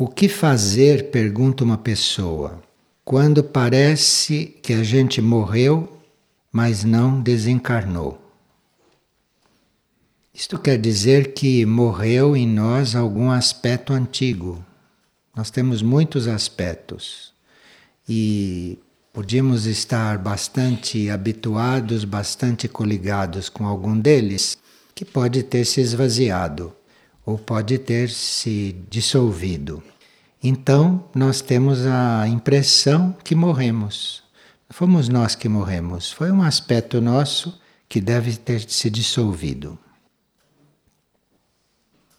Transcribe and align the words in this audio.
O 0.00 0.06
que 0.06 0.28
fazer? 0.28 1.10
pergunta 1.10 1.64
uma 1.64 1.76
pessoa, 1.76 2.62
quando 3.04 3.42
parece 3.42 4.56
que 4.62 4.72
a 4.72 4.84
gente 4.84 5.20
morreu, 5.20 6.00
mas 6.52 6.84
não 6.84 7.20
desencarnou. 7.20 8.16
Isto 10.32 10.56
quer 10.56 10.78
dizer 10.78 11.34
que 11.34 11.66
morreu 11.66 12.36
em 12.36 12.46
nós 12.46 12.94
algum 12.94 13.28
aspecto 13.28 13.92
antigo. 13.92 14.64
Nós 15.34 15.50
temos 15.50 15.82
muitos 15.82 16.28
aspectos 16.28 17.32
e 18.08 18.78
podíamos 19.12 19.66
estar 19.66 20.16
bastante 20.16 21.10
habituados, 21.10 22.04
bastante 22.04 22.68
coligados 22.68 23.48
com 23.48 23.66
algum 23.66 23.98
deles, 23.98 24.56
que 24.94 25.04
pode 25.04 25.42
ter 25.42 25.64
se 25.64 25.80
esvaziado 25.80 26.72
ou 27.28 27.36
pode 27.36 27.76
ter 27.76 28.08
se 28.08 28.74
dissolvido. 28.88 29.82
Então, 30.42 31.04
nós 31.14 31.40
temos 31.40 31.84
a 31.86 32.28
impressão 32.28 33.16
que 33.24 33.34
morremos. 33.34 34.22
Fomos 34.70 35.08
nós 35.08 35.34
que 35.34 35.48
morremos, 35.48 36.12
foi 36.12 36.30
um 36.30 36.42
aspecto 36.42 37.00
nosso 37.00 37.58
que 37.88 38.00
deve 38.00 38.36
ter 38.36 38.60
se 38.68 38.90
dissolvido. 38.90 39.78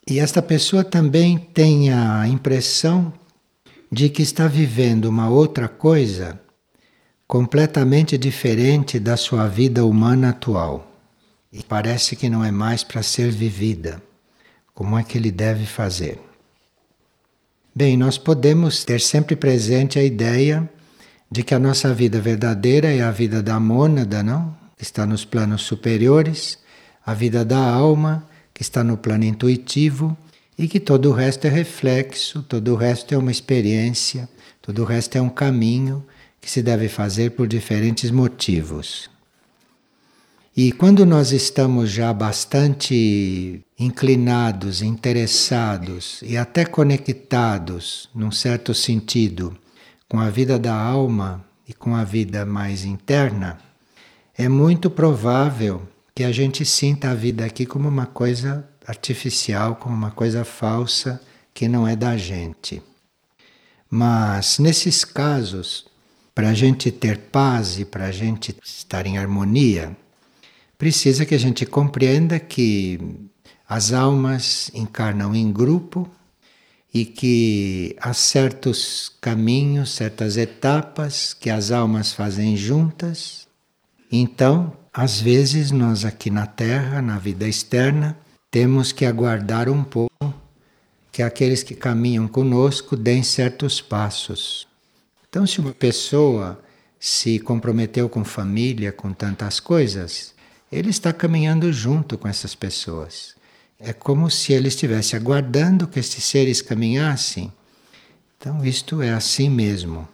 E 0.09 0.19
esta 0.19 0.41
pessoa 0.41 0.83
também 0.83 1.37
tem 1.37 1.93
a 1.93 2.27
impressão 2.27 3.13
de 3.91 4.09
que 4.09 4.23
está 4.23 4.47
vivendo 4.47 5.05
uma 5.05 5.29
outra 5.29 5.67
coisa 5.67 6.41
completamente 7.27 8.17
diferente 8.17 8.99
da 8.99 9.15
sua 9.15 9.47
vida 9.47 9.85
humana 9.85 10.29
atual. 10.29 10.91
E 11.53 11.63
parece 11.63 12.15
que 12.15 12.27
não 12.27 12.43
é 12.43 12.51
mais 12.51 12.83
para 12.83 13.03
ser 13.03 13.31
vivida. 13.31 14.01
Como 14.73 14.97
é 14.97 15.03
que 15.03 15.17
ele 15.17 15.31
deve 15.31 15.65
fazer? 15.65 16.19
Bem, 17.73 17.95
nós 17.95 18.17
podemos 18.17 18.83
ter 18.83 18.99
sempre 18.99 19.35
presente 19.35 19.99
a 19.99 20.03
ideia 20.03 20.67
de 21.31 21.43
que 21.43 21.53
a 21.53 21.59
nossa 21.59 21.93
vida 21.93 22.19
verdadeira 22.19 22.91
é 22.91 23.01
a 23.01 23.11
vida 23.11 23.43
da 23.43 23.59
mônada, 23.59 24.23
não? 24.23 24.57
Que 24.75 24.83
está 24.83 25.05
nos 25.05 25.23
planos 25.23 25.61
superiores, 25.61 26.57
a 27.05 27.13
vida 27.13 27.45
da 27.45 27.59
alma, 27.59 28.27
que 28.53 28.63
está 28.63 28.83
no 28.83 28.97
plano 28.97 29.23
intuitivo, 29.23 30.17
e 30.57 30.67
que 30.67 30.79
todo 30.79 31.09
o 31.09 31.13
resto 31.13 31.45
é 31.45 31.49
reflexo, 31.49 32.41
todo 32.43 32.73
o 32.73 32.75
resto 32.75 33.13
é 33.13 33.17
uma 33.17 33.31
experiência, 33.31 34.27
todo 34.61 34.81
o 34.81 34.85
resto 34.85 35.17
é 35.17 35.21
um 35.21 35.29
caminho 35.29 36.03
que 36.41 36.49
se 36.49 36.61
deve 36.61 36.89
fazer 36.89 37.31
por 37.31 37.47
diferentes 37.47 38.09
motivos. 38.11 39.09
E 40.61 40.73
quando 40.73 41.05
nós 41.05 41.31
estamos 41.31 41.89
já 41.89 42.11
bastante 42.11 43.63
inclinados, 43.79 44.81
interessados 44.81 46.21
e 46.21 46.35
até 46.35 46.65
conectados, 46.65 48.09
num 48.13 48.29
certo 48.29 48.73
sentido, 48.73 49.57
com 50.09 50.19
a 50.19 50.29
vida 50.29 50.59
da 50.59 50.75
alma 50.75 51.45
e 51.65 51.73
com 51.73 51.95
a 51.95 52.03
vida 52.03 52.45
mais 52.45 52.83
interna, 52.83 53.57
é 54.37 54.49
muito 54.49 54.89
provável 54.89 55.81
que 56.13 56.25
a 56.25 56.31
gente 56.33 56.65
sinta 56.65 57.11
a 57.11 57.15
vida 57.15 57.45
aqui 57.45 57.65
como 57.65 57.87
uma 57.87 58.07
coisa 58.07 58.67
artificial, 58.85 59.77
como 59.77 59.95
uma 59.95 60.11
coisa 60.11 60.43
falsa 60.43 61.21
que 61.53 61.69
não 61.69 61.87
é 61.87 61.95
da 61.95 62.17
gente. 62.17 62.83
Mas 63.89 64.59
nesses 64.59 65.05
casos, 65.05 65.85
para 66.35 66.49
a 66.49 66.53
gente 66.53 66.91
ter 66.91 67.17
paz 67.17 67.79
e 67.79 67.85
para 67.85 68.07
a 68.07 68.11
gente 68.11 68.53
estar 68.61 69.07
em 69.07 69.17
harmonia, 69.17 69.95
precisa 70.79 71.25
que 71.25 71.35
a 71.35 71.37
gente 71.37 71.65
compreenda 71.65 72.39
que 72.39 72.97
as 73.67 73.91
almas 73.91 74.71
encarnam 74.73 75.35
em 75.35 75.51
grupo 75.51 76.09
e 76.91 77.05
que 77.05 77.97
há 77.99 78.13
certos 78.13 79.11
caminhos, 79.19 79.91
certas 79.91 80.37
etapas 80.37 81.33
que 81.33 81.49
as 81.49 81.69
almas 81.69 82.13
fazem 82.13 82.55
juntas. 82.55 83.45
Então, 84.09 84.73
às 84.93 85.19
vezes, 85.19 85.69
nós 85.69 86.05
aqui 86.05 86.31
na 86.31 86.47
Terra, 86.47 87.01
na 87.01 87.19
vida 87.19 87.45
externa, 87.45 88.17
temos 88.49 88.93
que 88.93 89.05
aguardar 89.05 89.69
um 89.69 89.83
pouco 89.83 90.33
que 91.11 91.21
aqueles 91.21 91.61
que 91.61 91.75
caminham 91.75 92.25
conosco 92.25 92.95
deem 92.95 93.21
certos 93.21 93.81
passos. 93.81 94.65
Então, 95.29 95.45
se 95.45 95.59
uma 95.59 95.73
pessoa 95.73 96.59
se 96.97 97.37
comprometeu 97.37 98.07
com 98.07 98.23
família, 98.23 98.93
com 98.93 99.11
tantas 99.11 99.59
coisas, 99.59 100.38
ele 100.71 100.89
está 100.89 101.11
caminhando 101.11 101.71
junto 101.73 102.17
com 102.17 102.27
essas 102.27 102.53
pessoas. 102.53 103.35
É 103.79 103.93
como 103.93 104.29
se 104.29 104.53
ele 104.53 104.67
estivesse 104.67 105.15
aguardando 105.15 105.87
que 105.87 105.99
esses 105.99 106.23
seres 106.23 106.61
caminhassem. 106.61 107.51
Então, 108.37 108.63
isto 108.65 109.01
é 109.01 109.11
assim 109.11 109.49
mesmo. 109.49 110.07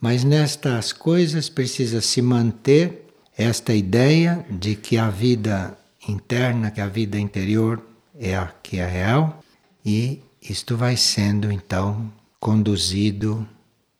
Mas 0.00 0.22
nestas 0.22 0.92
coisas 0.92 1.48
precisa 1.48 2.00
se 2.00 2.22
manter 2.22 3.06
esta 3.36 3.74
ideia 3.74 4.46
de 4.50 4.76
que 4.76 4.96
a 4.96 5.10
vida 5.10 5.76
interna, 6.08 6.70
que 6.70 6.80
a 6.80 6.86
vida 6.86 7.18
interior 7.18 7.82
é 8.18 8.36
a 8.36 8.46
que 8.62 8.78
é 8.78 8.86
real, 8.86 9.42
e 9.84 10.22
isto 10.40 10.76
vai 10.76 10.96
sendo 10.96 11.50
então 11.50 12.12
conduzido 12.38 13.46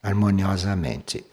harmoniosamente. 0.03 1.25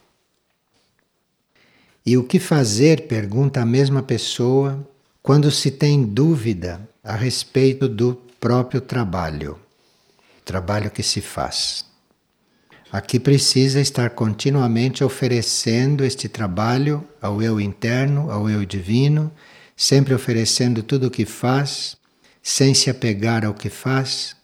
E 2.06 2.18
o 2.18 2.24
que 2.24 2.40
fazer, 2.40 3.08
pergunta 3.08 3.62
a 3.62 3.66
mesma 3.66 4.02
pessoa, 4.02 4.88
quando 5.22 5.52
se 5.52 5.70
tem 5.70 6.04
dúvida 6.04 6.82
a 7.04 7.16
respeito 7.16 7.88
do 7.88 8.16
próprio 8.40 8.82
trabalho, 8.82 9.60
trabalho 10.44 10.90
que 10.90 11.04
se 11.04 11.22
faz. 11.22 11.86
Aqui 12.92 13.20
precisa 13.20 13.80
estar 13.80 14.10
continuamente 14.10 15.04
oferecendo 15.04 16.04
este 16.04 16.28
trabalho 16.28 17.08
ao 17.22 17.42
eu 17.42 17.62
interno, 17.62 18.32
ao 18.32 18.50
eu 18.50 18.66
divino, 18.66 19.32
sempre 19.78 20.14
oferecendo 20.14 20.84
tudo 20.84 21.08
o 21.08 21.12
que 21.12 21.24
faz, 21.24 21.96
sem 22.42 22.74
se 22.74 22.90
apegar 22.90 23.46
ao 23.46 23.54
que 23.54 23.70
faz 23.70 24.36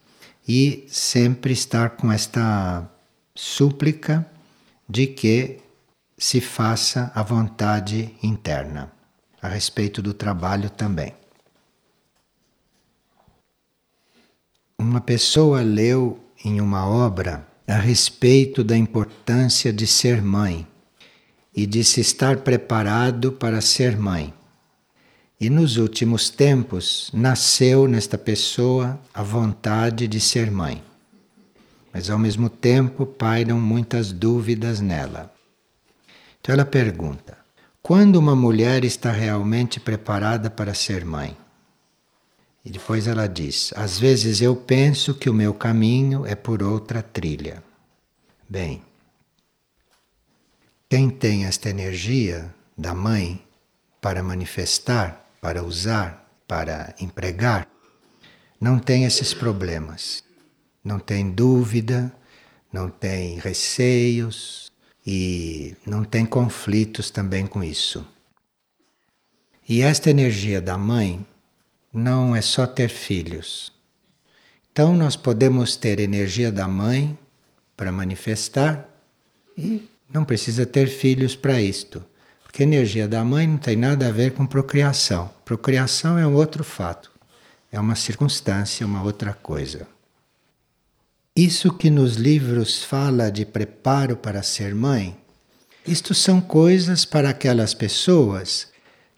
e 0.47 0.85
sempre 0.87 1.51
estar 1.51 1.91
com 1.91 2.11
esta 2.11 2.89
súplica 3.35 4.25
de 4.87 5.07
que 5.07 5.57
se 6.17 6.41
faça 6.41 7.11
a 7.13 7.21
vontade 7.21 8.15
interna, 8.23 8.91
a 9.39 9.47
respeito 9.47 10.01
do 10.01 10.15
trabalho 10.15 10.67
também. 10.67 11.13
Uma 14.79 14.99
pessoa 14.99 15.61
leu 15.61 16.19
em 16.43 16.59
uma 16.59 16.87
obra 16.87 17.47
a 17.67 17.75
respeito 17.75 18.63
da 18.63 18.75
importância 18.75 19.71
de 19.71 19.85
ser 19.85 20.21
mãe 20.23 20.67
e 21.55 21.67
de 21.67 21.83
se 21.83 22.01
estar 22.01 22.37
preparado 22.37 23.31
para 23.31 23.61
ser 23.61 23.95
mãe. 23.95 24.33
E 25.39 25.51
nos 25.51 25.77
últimos 25.77 26.31
tempos 26.31 27.11
nasceu 27.13 27.87
nesta 27.87 28.17
pessoa 28.17 28.99
a 29.13 29.21
vontade 29.21 30.07
de 30.07 30.19
ser 30.19 30.49
mãe. 30.49 30.83
Mas 31.93 32.09
ao 32.09 32.17
mesmo 32.17 32.49
tempo 32.49 33.05
pairam 33.05 33.59
muitas 33.59 34.11
dúvidas 34.11 34.81
nela. 34.81 35.36
Então 36.47 36.53
ela 36.53 36.65
pergunta: 36.65 37.37
quando 37.81 38.15
uma 38.15 38.33
mulher 38.33 38.85
está 38.85 39.11
realmente 39.11 39.81
preparada 39.81 40.49
para 40.49 40.73
ser 40.73 41.03
mãe? 41.03 41.35
E 42.63 42.69
depois 42.69 43.05
ela 43.05 43.27
diz: 43.27 43.73
às 43.75 43.99
vezes 43.99 44.41
eu 44.41 44.55
penso 44.55 45.13
que 45.13 45.29
o 45.29 45.33
meu 45.33 45.53
caminho 45.53 46.25
é 46.25 46.35
por 46.35 46.63
outra 46.63 47.03
trilha. 47.03 47.61
Bem, 48.47 48.81
quem 50.87 51.09
tem 51.09 51.43
esta 51.43 51.69
energia 51.69 52.55
da 52.77 52.93
mãe 52.95 53.45
para 53.99 54.23
manifestar, 54.23 55.29
para 55.41 55.61
usar, 55.61 56.31
para 56.47 56.95
empregar, 56.97 57.67
não 58.57 58.79
tem 58.79 59.03
esses 59.03 59.33
problemas. 59.33 60.23
Não 60.81 60.97
tem 60.97 61.29
dúvida, 61.29 62.09
não 62.71 62.89
tem 62.89 63.37
receios, 63.37 64.66
e 65.09 65.73
não 65.85 66.03
tem 66.03 66.25
conflitos 66.25 67.09
também 67.09 67.47
com 67.47 67.63
isso. 67.63 68.05
E 69.67 69.81
esta 69.81 70.09
energia 70.09 70.59
da 70.59 70.77
mãe 70.77 71.25
não 71.93 72.35
é 72.35 72.41
só 72.41 72.67
ter 72.67 72.89
filhos. 72.89 73.71
Então 74.69 74.93
nós 74.93 75.15
podemos 75.15 75.77
ter 75.77 76.01
energia 76.01 76.51
da 76.51 76.67
mãe 76.67 77.17
para 77.77 77.89
manifestar 77.89 78.85
e 79.57 79.87
não 80.13 80.25
precisa 80.25 80.65
ter 80.65 80.87
filhos 80.87 81.37
para 81.37 81.61
isto. 81.61 82.03
Porque 82.43 82.63
energia 82.63 83.07
da 83.07 83.23
mãe 83.23 83.47
não 83.47 83.57
tem 83.57 83.77
nada 83.77 84.09
a 84.09 84.11
ver 84.11 84.33
com 84.33 84.45
procriação. 84.45 85.29
Procriação 85.45 86.17
é 86.17 86.27
um 86.27 86.35
outro 86.35 86.65
fato, 86.65 87.09
é 87.71 87.79
uma 87.79 87.95
circunstância, 87.95 88.85
uma 88.85 89.01
outra 89.03 89.33
coisa. 89.33 89.87
Isso 91.37 91.71
que 91.71 91.91
nos 91.91 92.15
livros 92.15 92.83
fala 92.83 93.29
de 93.29 93.45
preparo 93.45 94.17
para 94.17 94.41
ser 94.41 94.73
mãe, 94.73 95.15
isto 95.87 96.15
são 96.15 96.41
coisas 96.41 97.05
para 97.05 97.29
aquelas 97.29 97.75
pessoas 97.75 98.69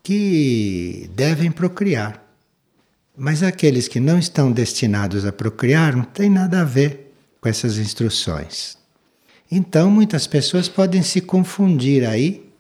que 0.04 1.10
devem 1.16 1.50
procriar. 1.50 2.21
Mas 3.16 3.42
aqueles 3.42 3.88
que 3.88 4.01
não 4.01 4.19
estão 4.19 4.51
destinados 4.51 5.25
a 5.25 5.31
procriar 5.31 5.95
não 5.95 6.04
tem 6.04 6.30
nada 6.30 6.60
a 6.60 6.66
ver. 6.66 7.13
com 7.39 7.48
essas 7.48 7.77
instruções. 7.77 8.77
Então, 9.50 9.89
muitas 9.89 10.27
pessoas 10.27 10.68
podem 10.68 11.01
se 11.01 11.21
confundir 11.21 12.06
aí, 12.06 12.51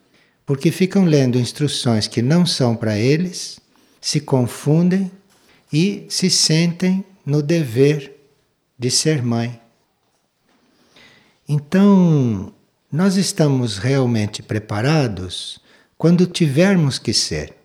porque 0.45 0.71
ficam 0.71 1.03
lendo 1.03 1.37
instruções 1.37 2.07
que 2.07 2.21
não 2.21 2.45
são 2.45 2.77
para 2.77 2.97
eles, 2.97 3.59
se 3.99 4.21
confundem 4.21 5.11
e 5.71 6.05
se 6.07 6.29
sentem 6.29 7.03
no 7.25 7.41
dever 7.41 8.18
de 8.79 8.89
ser 8.89 9.21
mãe. 9.21 9.61
Então, 11.47 12.53
nós 12.89 13.17
estamos 13.17 13.77
realmente 13.77 14.41
preparados 14.41 15.59
quando 15.97 16.25
tivermos 16.25 16.97
que 16.97 17.13
ser. 17.13 17.55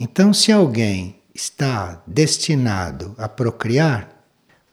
Então, 0.00 0.32
se 0.32 0.50
alguém 0.50 1.20
está 1.34 2.02
destinado 2.06 3.14
a 3.18 3.28
procriar, 3.28 4.24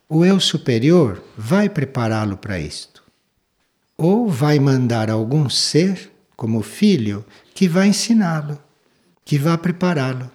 o 0.07 0.24
eu 0.24 0.39
superior 0.39 1.21
vai 1.38 1.69
prepará-lo 1.69 2.38
para 2.38 2.59
isto. 2.59 3.03
Ou 3.97 4.29
vai 4.29 4.59
mandar 4.59 5.09
algum 5.09 5.50
ser, 5.50 6.12
como 6.36 6.62
filho, 6.62 7.25
que 7.53 7.68
vai 7.68 7.88
ensiná-lo, 7.89 8.57
que 9.25 9.38
vai 9.38 9.57
prepará-lo. 9.57 10.31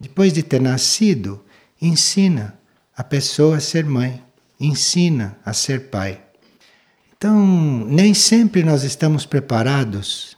Depois 0.00 0.32
de 0.32 0.42
ter 0.42 0.60
nascido, 0.60 1.44
ensina 1.80 2.58
a 2.96 3.04
pessoa 3.04 3.56
a 3.56 3.60
ser 3.60 3.84
mãe, 3.84 4.22
ensina 4.60 5.38
a 5.44 5.52
ser 5.52 5.88
pai. 5.88 6.20
Então, 7.16 7.44
nem 7.86 8.14
sempre 8.14 8.62
nós 8.62 8.84
estamos 8.84 9.26
preparados. 9.26 10.36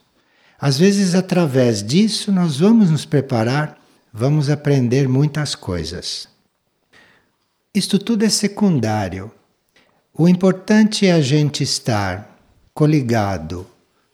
Às 0.58 0.78
vezes, 0.78 1.14
através 1.14 1.82
disso, 1.82 2.32
nós 2.32 2.58
vamos 2.58 2.90
nos 2.90 3.04
preparar, 3.04 3.78
vamos 4.12 4.50
aprender 4.50 5.08
muitas 5.08 5.54
coisas. 5.54 6.28
Isto 7.74 7.98
tudo 7.98 8.24
é 8.24 8.28
secundário. 8.28 9.30
O 10.12 10.28
importante 10.28 11.06
é 11.06 11.12
a 11.12 11.20
gente 11.20 11.62
estar 11.62 12.38
coligado 12.74 13.66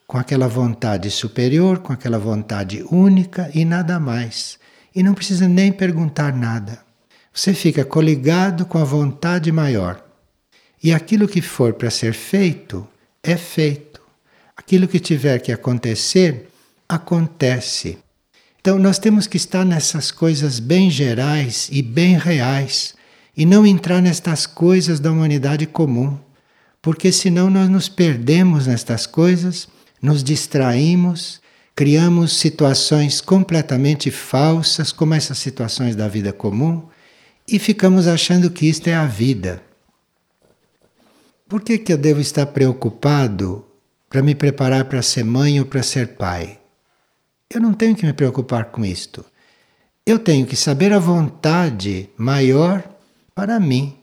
com 0.07 0.19
aquela 0.19 0.47
vontade 0.47 1.11
superior, 1.11 1.79
com 1.79 1.93
aquela 1.93 2.19
vontade 2.19 2.85
única 2.91 3.51
e 3.55 3.65
nada 3.65 3.99
mais. 3.99 4.59
E 4.95 5.03
não 5.03 5.15
precisa 5.15 5.49
nem 5.49 5.73
perguntar 5.73 6.33
nada. 6.33 6.86
Você 7.37 7.53
fica 7.53 7.85
coligado 7.85 8.65
com 8.65 8.79
a 8.79 8.85
vontade 8.85 9.53
maior. 9.53 10.03
E 10.83 10.91
aquilo 10.91 11.29
que 11.29 11.43
for 11.43 11.75
para 11.75 11.91
ser 11.91 12.15
feito, 12.15 12.89
é 13.23 13.37
feito. 13.37 14.01
Aquilo 14.57 14.89
que 14.89 14.99
tiver 14.99 15.39
que 15.41 15.53
acontecer, 15.53 16.49
acontece. 16.89 17.99
Então 18.59 18.79
nós 18.79 18.99
temos 18.99 19.27
que 19.27 19.37
estar 19.37 19.67
nessas 19.67 20.11
coisas 20.11 20.59
bem 20.59 20.91
gerais 20.91 21.69
e 21.71 21.83
bem 21.83 22.17
reais 22.17 22.95
e 23.37 23.45
não 23.45 23.67
entrar 23.67 24.01
nestas 24.01 24.47
coisas 24.47 24.99
da 24.99 25.13
humanidade 25.13 25.67
comum, 25.67 26.19
porque 26.81 27.13
senão 27.13 27.51
nós 27.51 27.69
nos 27.69 27.87
perdemos 27.87 28.67
nestas 28.67 29.07
coisas, 29.07 29.69
nos 30.01 30.25
distraímos, 30.25 31.43
criamos 31.75 32.39
situações 32.39 33.21
completamente 33.21 34.11
falsas, 34.11 34.91
como 34.91 35.13
essas 35.13 35.37
situações 35.37 35.95
da 35.95 36.09
vida 36.09 36.33
comum, 36.33 36.83
e 37.49 37.59
ficamos 37.59 38.09
achando 38.09 38.51
que 38.51 38.69
isto 38.69 38.89
é 38.89 38.95
a 38.95 39.07
vida. 39.07 39.63
Por 41.49 41.63
que, 41.63 41.79
que 41.79 41.93
eu 41.93 41.99
devo 41.99 42.21
estar 42.21 42.47
preocupado 42.47 43.65
para 44.11 44.23
me 44.23 44.35
preparar 44.35 44.87
para 44.87 45.01
ser 45.01 45.25
mãe 45.25 45.61
ou 45.61 45.67
para 45.67 45.83
ser 45.83 46.17
pai? 46.17 46.59
Eu 47.49 47.61
não 47.61 47.73
tenho 47.73 47.95
que 47.95 48.05
me 48.05 48.13
preocupar 48.13 48.67
com 48.67 48.85
isto. 48.85 49.25
Eu 50.05 50.19
tenho 50.19 50.45
que 50.45 50.57
saber 50.57 50.93
a 50.93 50.99
vontade 50.99 52.11
maior 52.17 52.83
para 53.35 53.61
mim. 53.61 53.97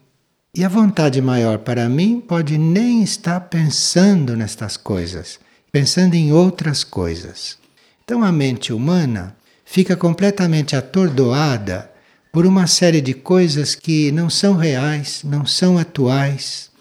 E 0.56 0.64
a 0.64 0.70
vontade 0.70 1.22
maior 1.22 1.60
para 1.60 1.90
mim 1.90 2.22
pode 2.22 2.58
nem 2.58 3.04
estar 3.04 3.40
pensando 3.42 4.38
nestas 4.38 4.78
coisas, 4.78 5.40
pensando 5.72 6.14
em 6.14 6.32
outras 6.32 6.84
coisas. 6.84 7.58
Então 8.04 8.24
a 8.24 8.32
mente 8.32 8.72
humana 8.72 9.36
fica 9.66 9.98
completamente 9.98 10.76
atordoada 10.76 11.93
por 12.34 12.46
uma 12.46 12.68
série 12.68 13.00
de 13.00 13.14
coisas 13.14 13.76
que 13.76 14.12
não 14.12 14.30
são 14.30 14.56
reais, 14.58 15.22
não 15.24 15.46
são 15.46 15.78
atuais 15.78 16.74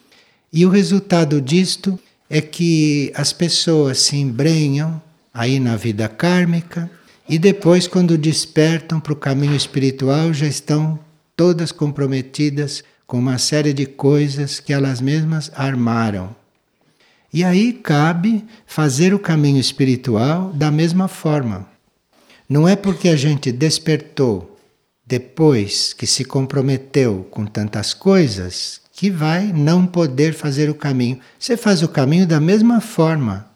e 0.52 0.66
o 0.66 0.68
resultado 0.68 1.40
disto 1.40 1.98
é 2.28 2.42
que 2.42 3.10
as 3.14 3.32
pessoas 3.32 3.98
se 3.98 4.16
embrenham 4.16 5.00
aí 5.32 5.58
na 5.58 5.76
vida 5.76 6.08
kármica 6.08 6.90
e 7.26 7.38
depois, 7.38 7.86
quando 7.86 8.18
despertam 8.18 9.00
para 9.00 9.14
o 9.14 9.16
caminho 9.16 9.56
espiritual, 9.56 10.34
já 10.34 10.46
estão 10.46 10.98
todas 11.34 11.72
comprometidas 11.72 12.84
com 13.06 13.18
uma 13.18 13.38
série 13.38 13.72
de 13.72 13.86
coisas 13.86 14.60
que 14.60 14.74
elas 14.74 15.00
mesmas 15.00 15.50
armaram. 15.54 16.36
E 17.32 17.42
aí 17.42 17.72
cabe 17.72 18.44
fazer 18.66 19.14
o 19.14 19.18
caminho 19.18 19.58
espiritual 19.58 20.50
da 20.52 20.70
mesma 20.70 21.08
forma. 21.08 21.66
Não 22.46 22.68
é 22.68 22.76
porque 22.76 23.08
a 23.08 23.16
gente 23.16 23.50
despertou 23.50 24.51
depois 25.06 25.92
que 25.92 26.06
se 26.06 26.24
comprometeu 26.24 27.26
com 27.30 27.44
tantas 27.44 27.92
coisas 27.92 28.80
que 28.92 29.10
vai 29.10 29.52
não 29.52 29.86
poder 29.86 30.32
fazer 30.34 30.70
o 30.70 30.74
caminho. 30.74 31.18
Você 31.38 31.56
faz 31.56 31.82
o 31.82 31.88
caminho 31.88 32.26
da 32.26 32.38
mesma 32.40 32.80
forma, 32.80 33.46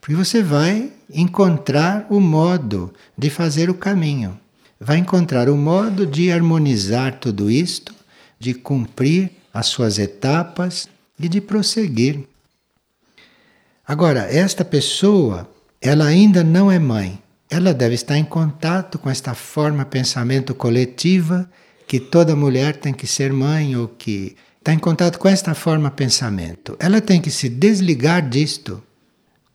porque 0.00 0.14
você 0.14 0.42
vai 0.42 0.92
encontrar 1.12 2.06
o 2.08 2.20
modo 2.20 2.92
de 3.16 3.30
fazer 3.30 3.68
o 3.68 3.74
caminho. 3.74 4.38
Vai 4.78 4.98
encontrar 4.98 5.48
o 5.48 5.56
modo 5.56 6.06
de 6.06 6.30
harmonizar 6.30 7.18
tudo 7.18 7.50
isto, 7.50 7.94
de 8.38 8.54
cumprir 8.54 9.30
as 9.52 9.66
suas 9.66 9.98
etapas 9.98 10.88
e 11.18 11.28
de 11.28 11.40
prosseguir. 11.40 12.20
Agora, 13.86 14.20
esta 14.20 14.64
pessoa, 14.64 15.48
ela 15.80 16.04
ainda 16.06 16.42
não 16.42 16.70
é 16.70 16.78
mãe. 16.78 17.20
Ela 17.52 17.74
deve 17.74 17.94
estar 17.94 18.16
em 18.16 18.24
contato 18.24 18.98
com 18.98 19.10
esta 19.10 19.34
forma 19.34 19.84
pensamento 19.84 20.54
coletiva 20.54 21.46
que 21.86 22.00
toda 22.00 22.34
mulher 22.34 22.76
tem 22.76 22.94
que 22.94 23.06
ser 23.06 23.30
mãe 23.30 23.76
ou 23.76 23.88
que 23.88 24.34
está 24.58 24.72
em 24.72 24.78
contato 24.78 25.18
com 25.18 25.28
esta 25.28 25.54
forma 25.54 25.90
pensamento. 25.90 26.74
Ela 26.80 26.98
tem 26.98 27.20
que 27.20 27.30
se 27.30 27.50
desligar 27.50 28.26
disto, 28.26 28.82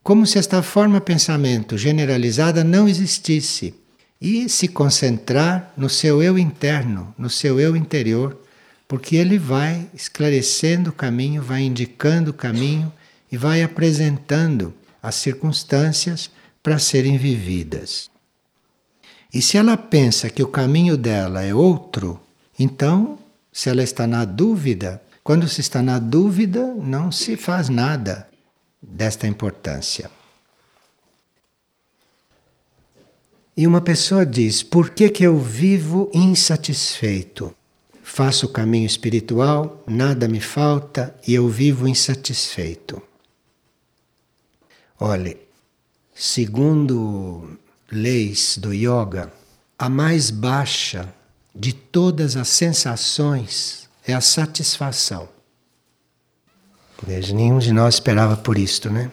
como 0.03 0.27
se 0.27 0.37
esta 0.37 0.61
forma 0.61 1.01
pensamento 1.01 1.75
generalizada 1.75 2.63
não 2.63 2.87
existisse, 2.87 3.73
e 4.21 4.47
se 4.47 4.67
concentrar 4.67 5.73
no 5.75 5.89
seu 5.89 6.21
eu 6.21 6.37
interno, 6.37 7.15
no 7.17 7.31
seu 7.31 7.59
eu 7.59 7.75
interior, 7.75 8.39
porque 8.87 9.15
ele 9.15 9.39
vai 9.39 9.87
esclarecendo 9.91 10.91
o 10.91 10.93
caminho, 10.93 11.41
vai 11.41 11.63
indicando 11.63 12.29
o 12.29 12.33
caminho 12.35 12.93
e 13.31 13.37
vai 13.37 13.63
apresentando 13.63 14.71
as 15.01 15.15
circunstâncias 15.15 16.29
para 16.67 16.79
serem 16.79 17.17
vividas. 17.17 18.11
E 19.33 19.41
se 19.41 19.55
ela 19.55 19.77
pensa 19.77 20.29
que 20.29 20.43
o 20.43 20.49
caminho 20.49 20.97
dela 20.97 21.41
é 21.41 21.55
outro, 21.55 22.19
então 22.59 23.17
se 23.53 23.69
ela 23.69 23.81
está 23.81 24.05
na 24.05 24.25
dúvida, 24.25 25.01
quando 25.23 25.47
se 25.47 25.61
está 25.61 25.81
na 25.81 25.97
dúvida, 25.97 26.65
não 26.75 27.09
se 27.09 27.37
faz 27.37 27.69
nada 27.69 28.27
desta 28.81 29.25
importância. 29.25 30.11
E 33.55 33.65
uma 33.65 33.79
pessoa 33.79 34.25
diz: 34.25 34.61
por 34.61 34.89
que, 34.89 35.07
que 35.07 35.23
eu 35.23 35.39
vivo 35.39 36.11
insatisfeito? 36.13 37.55
Faço 38.03 38.45
o 38.45 38.51
caminho 38.51 38.85
espiritual, 38.85 39.81
nada 39.87 40.27
me 40.27 40.41
falta 40.41 41.15
e 41.25 41.33
eu 41.33 41.47
vivo 41.47 41.87
insatisfeito. 41.87 43.01
Olhe, 44.99 45.46
segundo 46.17 47.59
leis 47.91 48.57
do 48.57 48.73
yoga, 48.73 49.31
a 49.77 49.87
mais 49.87 50.31
baixa 50.31 51.13
de 51.55 51.73
todas 51.73 52.35
as 52.35 52.47
sensações 52.47 53.87
é 54.05 54.13
a 54.13 54.21
satisfação. 54.21 55.29
Veja, 57.05 57.33
nenhum 57.35 57.59
de 57.59 57.71
nós 57.71 57.95
esperava 57.95 58.35
por 58.35 58.57
isto, 58.57 58.89
né? 58.89 59.11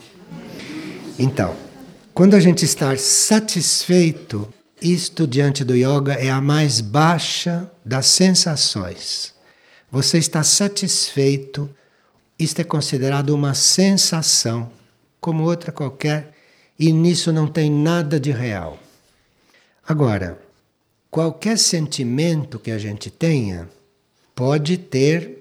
Então, 1.19 1.55
quando 2.15 2.35
a 2.35 2.41
gente 2.41 2.65
está 2.65 2.97
satisfeito, 2.97 4.49
isto 4.81 5.27
diante 5.27 5.63
do 5.63 5.77
yoga 5.77 6.15
é 6.15 6.31
a 6.31 6.41
mais 6.41 6.81
baixa 6.81 7.71
das 7.85 8.07
sensações. 8.07 9.35
Você 9.91 10.17
está 10.17 10.43
satisfeito, 10.43 11.69
isto 12.39 12.61
é 12.61 12.65
considerado 12.65 13.31
uma 13.31 13.53
sensação, 13.53 14.73
como 15.21 15.45
outra 15.45 15.71
qualquer, 15.71 16.34
e 16.79 16.93
nisso 16.93 17.33
não 17.33 17.47
tem 17.47 17.71
nada 17.71 18.19
de 18.19 18.31
real. 18.31 18.79
Agora, 19.87 20.41
qualquer 21.11 21.59
sentimento 21.59 22.59
que 22.59 22.71
a 22.71 22.79
gente 22.79 23.11
tenha 23.11 23.69
pode 24.35 24.77
ter 24.77 25.39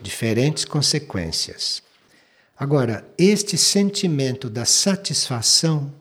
diferentes 0.00 0.64
consequências. 0.64 1.82
Agora, 2.56 3.06
este 3.16 3.56
sentimento 3.56 4.50
da 4.50 4.64
satisfação, 4.64 5.92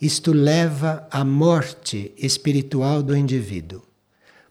isto 0.00 0.32
leva 0.32 1.06
à 1.10 1.24
morte 1.24 2.12
espiritual 2.16 3.02
do 3.02 3.16
indivíduo. 3.16 3.82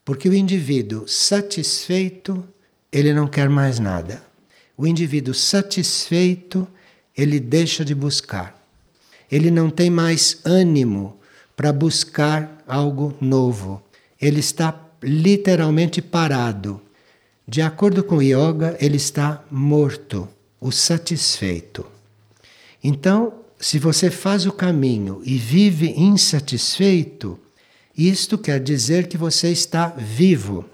Porque 0.04 0.30
o 0.30 0.34
indivíduo 0.34 1.08
satisfeito, 1.08 2.48
ele 2.92 3.14
não 3.14 3.28
quer 3.28 3.50
mais 3.50 3.80
nada. 3.80 4.24
o 4.78 4.86
indivíduo 4.86 5.34
satisfeito, 5.34 6.68
ele 7.16 7.40
deixa 7.40 7.86
de 7.86 7.96
buscar. 7.96 8.55
Ele 9.32 9.50
não 9.50 9.70
tem 9.70 9.90
mais 9.90 10.40
ânimo 10.44 11.18
para 11.56 11.72
buscar 11.72 12.64
algo 12.68 13.14
novo. 13.20 13.82
Ele 14.22 14.40
está 14.40 14.80
literalmente 15.02 16.02
parado. 16.02 16.82
De 17.48 17.62
acordo 17.62 18.04
com 18.04 18.18
o 18.18 18.22
yoga, 18.22 18.76
ele 18.80 18.98
está 18.98 19.44
morto, 19.52 20.28
o 20.60 20.72
satisfeito. 20.72 21.86
Então, 22.84 23.34
se 23.60 23.80
você 23.80 24.10
faz 24.10 24.46
o 24.46 24.52
caminho 24.52 25.22
e 25.24 25.38
vive 25.38 25.92
insatisfeito, 25.92 27.40
isto 27.98 28.38
quer 28.38 28.60
dizer 28.60 29.08
que 29.08 29.18
você 29.18 29.50
está 29.52 29.88
vivo. 29.88 30.66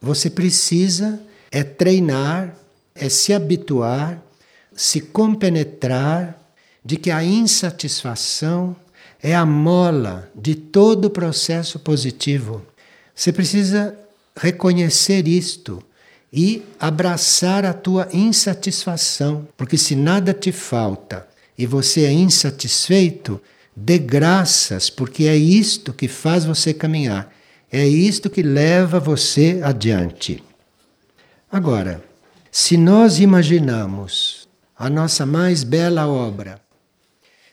Você 0.00 0.28
precisa 0.28 1.20
é 1.54 1.62
treinar, 1.62 2.56
é 2.96 3.08
se 3.08 3.32
habituar, 3.32 4.20
se 4.74 5.00
compenetrar 5.00 6.36
de 6.84 6.96
que 6.96 7.10
a 7.10 7.24
insatisfação 7.24 8.76
é 9.22 9.34
a 9.34 9.46
mola 9.46 10.30
de 10.34 10.54
todo 10.54 11.06
o 11.06 11.10
processo 11.10 11.78
positivo. 11.78 12.62
Você 13.14 13.32
precisa 13.32 13.96
reconhecer 14.36 15.26
isto 15.26 15.82
e 16.32 16.62
abraçar 16.78 17.64
a 17.64 17.72
tua 17.72 18.08
insatisfação, 18.12 19.46
porque 19.56 19.78
se 19.78 19.94
nada 19.94 20.34
te 20.34 20.52
falta 20.52 21.26
e 21.56 21.64
você 21.64 22.04
é 22.04 22.12
insatisfeito, 22.12 23.40
dê 23.74 23.98
graças, 23.98 24.90
porque 24.90 25.24
é 25.24 25.36
isto 25.36 25.92
que 25.92 26.08
faz 26.08 26.44
você 26.44 26.74
caminhar, 26.74 27.32
é 27.70 27.86
isto 27.86 28.28
que 28.28 28.42
leva 28.42 29.00
você 29.00 29.60
adiante. 29.62 30.42
Agora, 31.50 32.02
se 32.50 32.76
nós 32.76 33.20
imaginamos 33.20 34.48
a 34.76 34.90
nossa 34.90 35.24
mais 35.24 35.62
bela 35.62 36.08
obra, 36.08 36.60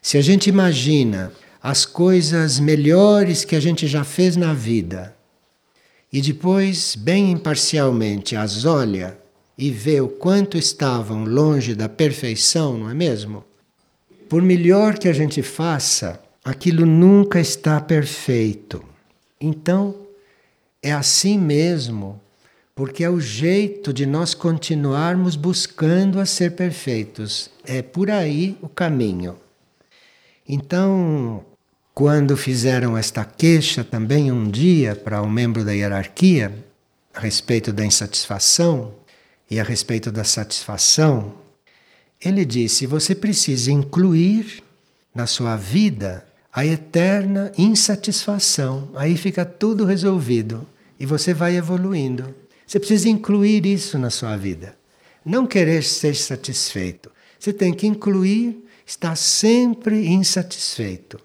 se 0.01 0.17
a 0.17 0.21
gente 0.21 0.49
imagina 0.49 1.31
as 1.61 1.85
coisas 1.85 2.59
melhores 2.59 3.45
que 3.45 3.55
a 3.55 3.59
gente 3.59 3.85
já 3.85 4.03
fez 4.03 4.35
na 4.35 4.53
vida, 4.53 5.15
e 6.11 6.19
depois, 6.21 6.95
bem 6.95 7.31
imparcialmente, 7.31 8.35
as 8.35 8.65
olha 8.65 9.17
e 9.57 9.69
vê 9.69 10.01
o 10.01 10.09
quanto 10.09 10.57
estavam 10.57 11.23
longe 11.23 11.75
da 11.75 11.87
perfeição, 11.87 12.77
não 12.77 12.89
é 12.89 12.93
mesmo? 12.93 13.45
Por 14.27 14.41
melhor 14.41 14.97
que 14.97 15.07
a 15.07 15.13
gente 15.13 15.41
faça, 15.41 16.19
aquilo 16.43 16.85
nunca 16.85 17.39
está 17.39 17.79
perfeito. 17.79 18.83
Então, 19.39 19.95
é 20.81 20.91
assim 20.91 21.37
mesmo, 21.37 22.19
porque 22.75 23.03
é 23.03 23.09
o 23.09 23.19
jeito 23.19 23.93
de 23.93 24.05
nós 24.05 24.33
continuarmos 24.33 25.35
buscando 25.35 26.19
a 26.19 26.25
ser 26.25 26.55
perfeitos. 26.55 27.49
É 27.63 27.81
por 27.81 28.09
aí 28.09 28.57
o 28.61 28.67
caminho. 28.67 29.37
Então, 30.47 31.45
quando 31.93 32.35
fizeram 32.35 32.97
esta 32.97 33.23
queixa 33.23 33.83
também 33.83 34.31
um 34.31 34.49
dia 34.49 34.95
para 34.95 35.21
um 35.21 35.29
membro 35.29 35.63
da 35.63 35.71
hierarquia 35.71 36.53
a 37.13 37.19
respeito 37.19 37.71
da 37.73 37.85
insatisfação 37.85 38.93
e 39.49 39.59
a 39.59 39.63
respeito 39.63 40.11
da 40.11 40.23
satisfação, 40.23 41.33
ele 42.19 42.45
disse: 42.45 42.85
você 42.85 43.13
precisa 43.13 43.71
incluir 43.71 44.63
na 45.13 45.27
sua 45.27 45.55
vida 45.55 46.25
a 46.53 46.65
eterna 46.65 47.51
insatisfação. 47.57 48.89
Aí 48.95 49.17
fica 49.17 49.45
tudo 49.45 49.85
resolvido 49.85 50.67
e 50.99 51.05
você 51.05 51.33
vai 51.33 51.55
evoluindo. 51.55 52.33
Você 52.65 52.79
precisa 52.79 53.09
incluir 53.09 53.65
isso 53.65 53.97
na 53.97 54.09
sua 54.09 54.37
vida. 54.37 54.75
Não 55.25 55.45
querer 55.45 55.83
ser 55.83 56.15
satisfeito. 56.15 57.11
Você 57.39 57.51
tem 57.51 57.73
que 57.73 57.87
incluir 57.87 58.63
estar 58.91 59.15
sempre 59.15 60.05
insatisfeito. 60.05 61.17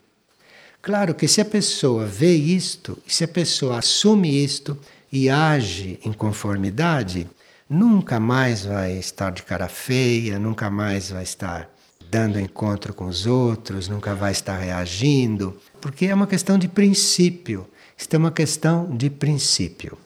Claro 0.81 1.17
que 1.17 1.27
se 1.27 1.41
a 1.41 1.45
pessoa 1.45 2.07
vê 2.07 2.33
isto, 2.33 2.97
se 3.09 3.25
a 3.25 3.29
pessoa 3.29 3.79
assume 3.79 4.45
isto 4.45 4.79
e 5.11 5.29
age 5.29 5.99
em 6.05 6.13
conformidade, 6.13 7.29
nunca 7.69 8.21
mais 8.21 8.65
vai 8.65 8.93
estar 8.93 9.33
de 9.33 9.43
cara 9.43 9.69
feia, 9.69 10.39
nunca 10.39 10.71
mais 10.71 11.11
vai 11.11 11.25
estar 11.25 11.69
dando 12.09 12.39
encontro 12.39 12.95
com 12.95 13.07
os 13.07 13.27
outros, 13.27 13.89
nunca 13.89 14.15
vai 14.15 14.31
estar 14.31 14.59
reagindo, 14.59 15.61
porque 15.81 16.07
é 16.07 16.15
uma 16.15 16.29
questão 16.29 16.57
de 16.57 16.69
princípio. 16.69 17.67
Isto 17.99 18.15
é 18.15 18.19
uma 18.19 18.31
questão 18.31 18.97
de 18.97 19.11
princípio. 19.11 19.99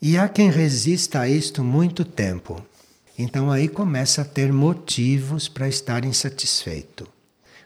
E 0.00 0.16
há 0.16 0.26
quem 0.26 0.50
resista 0.50 1.20
a 1.20 1.28
isto 1.28 1.62
muito 1.62 2.02
tempo. 2.02 2.64
Então 3.18 3.50
aí 3.50 3.66
começa 3.66 4.22
a 4.22 4.24
ter 4.24 4.52
motivos 4.52 5.48
para 5.48 5.68
estar 5.68 6.04
insatisfeito. 6.04 7.08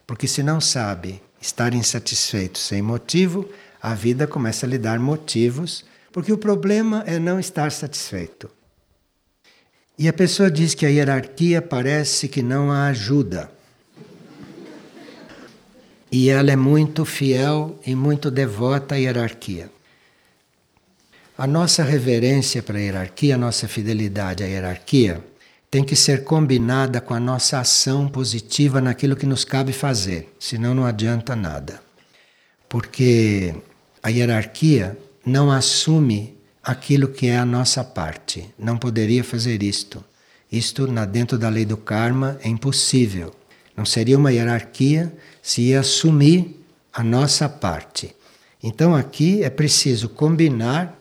Porque 0.07 0.27
se 0.27 0.43
não 0.43 0.63
sabe 0.63 1.21
estar 1.41 1.75
insatisfeito 1.75 2.59
sem 2.59 2.81
motivo, 2.81 3.47
a 3.81 3.95
vida 3.95 4.27
começa 4.27 4.65
a 4.65 4.69
lhe 4.69 4.79
dar 4.79 4.99
motivos, 4.99 5.85
porque 6.11 6.33
o 6.33 6.39
problema 6.39 7.05
é 7.07 7.19
não 7.19 7.39
estar 7.39 7.71
satisfeito. 7.71 8.51
E 9.99 10.09
a 10.09 10.13
pessoa 10.13 10.51
diz 10.51 10.75
que 10.75 10.87
a 10.87 10.89
hierarquia 10.89 11.61
parece 11.61 12.29
que 12.29 12.43
não 12.43 12.73
a 12.73 12.87
ajuda. 12.87 13.53
E 16.11 16.31
ela 16.31 16.51
é 16.51 16.57
muito 16.57 17.05
fiel 17.05 17.79
e 17.87 17.95
muito 17.95 18.31
devota 18.31 18.95
à 18.95 18.99
hierarquia. 18.99 19.71
A 21.37 21.47
nossa 21.47 21.83
reverência 21.83 22.63
para 22.63 22.79
a 22.79 22.81
hierarquia, 22.81 23.35
a 23.35 23.39
nossa 23.39 23.69
fidelidade 23.69 24.43
à 24.43 24.47
hierarquia, 24.47 25.23
tem 25.73 25.83
que 25.83 25.97
ser 25.97 26.25
combinada 26.25 27.01
com 27.01 27.15
a 27.15 27.19
nossa 27.19 27.59
ação 27.59 28.07
positiva 28.07 28.79
naquilo 28.79 29.17
que 29.17 29.25
nos 29.25 29.43
cabe 29.43 29.73
fazer, 29.73 30.31
senão 30.39 30.75
não 30.75 30.85
adianta 30.85 31.35
nada. 31.35 31.81
Porque 32.69 33.55
a 34.03 34.11
hierarquia 34.11 34.99
não 35.25 35.51
assume 35.51 36.37
aquilo 36.63 37.09
que 37.09 37.27
é 37.27 37.39
a 37.39 37.47
nossa 37.47 37.83
parte, 37.83 38.51
não 38.59 38.77
poderia 38.77 39.25
fazer 39.25 39.63
isto. 39.63 40.05
Isto, 40.53 40.87
dentro 41.07 41.39
da 41.39 41.49
lei 41.49 41.65
do 41.65 41.79
karma, 41.79 42.39
é 42.45 42.51
impossível. 42.51 43.35
Não 43.75 43.87
seria 43.87 44.19
uma 44.19 44.31
hierarquia 44.31 45.11
se 45.41 45.63
ia 45.63 45.81
assumir 45.81 46.63
a 46.93 47.03
nossa 47.03 47.49
parte. 47.49 48.15
Então 48.63 48.95
aqui 48.95 49.43
é 49.43 49.49
preciso 49.49 50.11
combinar 50.11 50.95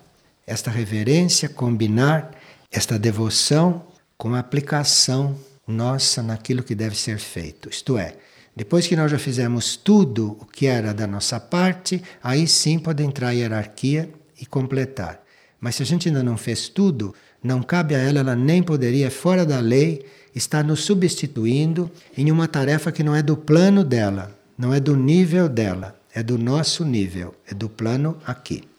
esta 0.48 0.72
reverência, 0.72 1.50
combinar 1.50 2.32
esta 2.72 2.98
devoção 2.98 3.91
com 4.22 4.36
a 4.36 4.40
aplicação 4.40 5.36
nossa 5.68 6.22
naquilo 6.22 6.62
que 6.62 6.76
deve 6.76 6.96
ser 6.96 7.18
feito. 7.18 7.72
Isto 7.72 7.98
é, 7.98 8.18
depois 8.56 8.86
que 8.86 8.96
nós 8.96 9.10
já 9.10 9.18
fizemos 9.18 9.76
tudo 9.76 10.38
o 10.40 10.46
que 10.46 10.68
era 10.68 10.94
da 10.94 11.08
nossa 11.08 11.40
parte, 11.40 12.04
aí 12.22 12.48
sim 12.48 12.78
pode 12.78 13.02
entrar 13.02 13.30
a 13.30 13.32
hierarquia 13.32 14.12
e 14.40 14.46
completar. 14.46 15.24
Mas 15.60 15.78
se 15.78 15.82
a 15.82 15.88
gente 15.88 16.08
ainda 16.08 16.22
não 16.22 16.38
fez 16.38 16.70
tudo, 16.70 17.16
não 17.44 17.64
cabe 17.64 17.96
a 17.96 17.98
ela, 17.98 18.20
ela 18.20 18.36
nem 18.36 18.62
poderia, 18.62 19.10
fora 19.10 19.44
da 19.44 19.60
lei, 19.60 20.06
estar 20.36 20.64
nos 20.64 20.84
substituindo 20.84 21.90
em 22.16 22.32
uma 22.32 22.48
tarefa 22.48 22.92
que 22.92 23.02
não 23.02 23.16
é 23.16 23.24
do 23.24 23.36
plano 23.36 23.84
dela, 23.84 24.40
não 24.56 24.72
é 24.72 24.80
do 24.80 24.96
nível 24.96 25.50
dela, 25.50 26.00
é 26.14 26.22
do 26.22 26.38
nosso 26.38 26.86
nível, 26.86 27.34
é 27.48 27.56
do 27.56 27.68
plano 27.68 28.16
aqui. 28.24 28.70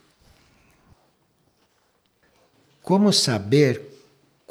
Como 2.80 3.12
saber 3.12 3.91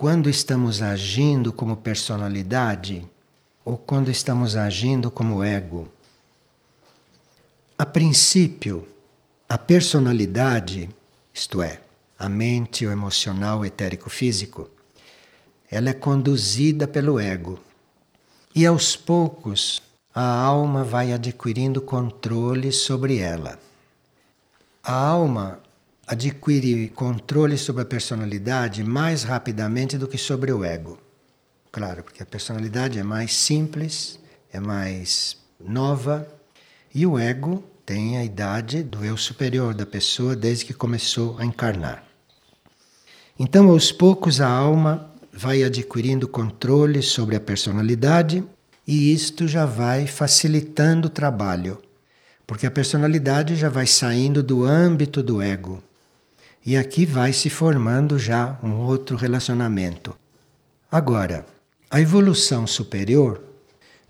quando 0.01 0.31
estamos 0.31 0.81
agindo 0.81 1.53
como 1.53 1.77
personalidade 1.77 3.08
ou 3.63 3.77
quando 3.77 4.10
estamos 4.10 4.55
agindo 4.55 5.12
como 5.12 5.43
ego. 5.43 5.88
A 7.77 7.86
princípio, 7.86 8.88
a 9.48 9.60
personalidade, 9.60 10.89
isto 11.31 11.62
é, 11.62 11.81
a 12.17 12.27
mente, 12.27 12.84
o 12.84 12.91
emocional, 12.91 13.60
o 13.60 13.65
etérico 13.65 14.10
físico, 14.10 14.72
ela 15.70 15.91
é 15.91 15.93
conduzida 15.93 16.88
pelo 16.88 17.20
ego. 17.20 17.60
E 18.55 18.65
aos 18.65 18.96
poucos, 18.96 19.84
a 20.15 20.24
alma 20.24 20.84
vai 20.84 21.13
adquirindo 21.13 21.79
controle 21.79 22.72
sobre 22.72 23.20
ela. 23.20 23.60
A 24.84 24.96
alma 24.96 25.60
adquire 26.08 26.89
controle 26.89 27.58
sobre 27.58 27.84
a 27.84 27.86
personalidade 27.86 28.84
mais 28.84 29.24
rapidamente 29.24 29.98
do 29.98 30.08
que 30.08 30.17
sobre 30.17 30.51
o 30.51 30.63
ego. 30.63 30.98
Claro, 31.72 32.03
porque 32.03 32.22
a 32.22 32.25
personalidade 32.25 33.00
é 33.00 33.03
mais 33.03 33.34
simples, 33.34 34.20
é 34.51 34.60
mais 34.60 35.38
nova, 35.60 36.27
e 36.93 37.05
o 37.05 37.17
ego 37.17 37.63
tem 37.86 38.17
a 38.17 38.25
idade 38.25 38.84
do 38.84 39.05
eu 39.05 39.15
superior 39.15 39.74
da 39.74 39.86
pessoa 39.86 40.36
desde 40.36 40.65
que 40.65 40.74
começou 40.74 41.38
a 41.39 41.46
encarnar. 41.46 42.03
Então, 43.39 43.70
aos 43.70 43.91
poucos, 43.91 44.41
a 44.41 44.50
alma 44.50 45.10
vai 45.31 45.63
adquirindo 45.63 46.27
controle 46.27 47.01
sobre 47.01 47.38
a 47.38 47.39
personalidade 47.39 48.43
e 48.86 49.13
isto 49.13 49.48
já 49.48 49.65
vai 49.65 50.08
facilitando 50.08 51.08
o 51.08 51.12
trabalho, 51.12 51.81
porque 52.46 52.67
a 52.67 52.72
personalidade 52.72 53.55
já 53.55 53.70
vai 53.70 53.88
saindo 53.88 54.43
do 54.43 54.65
âmbito 54.65 55.24
do 55.24 55.41
ego 55.41 55.81
e 56.65 56.77
aqui 56.77 57.06
vai 57.06 57.34
se 57.34 57.50
formando 57.50 58.20
já 58.20 58.58
um 58.62 58.74
outro 58.74 59.15
relacionamento. 59.15 60.15
Agora, 60.91 61.46
a 61.89 62.00
evolução 62.00 62.68
superior 62.68 63.41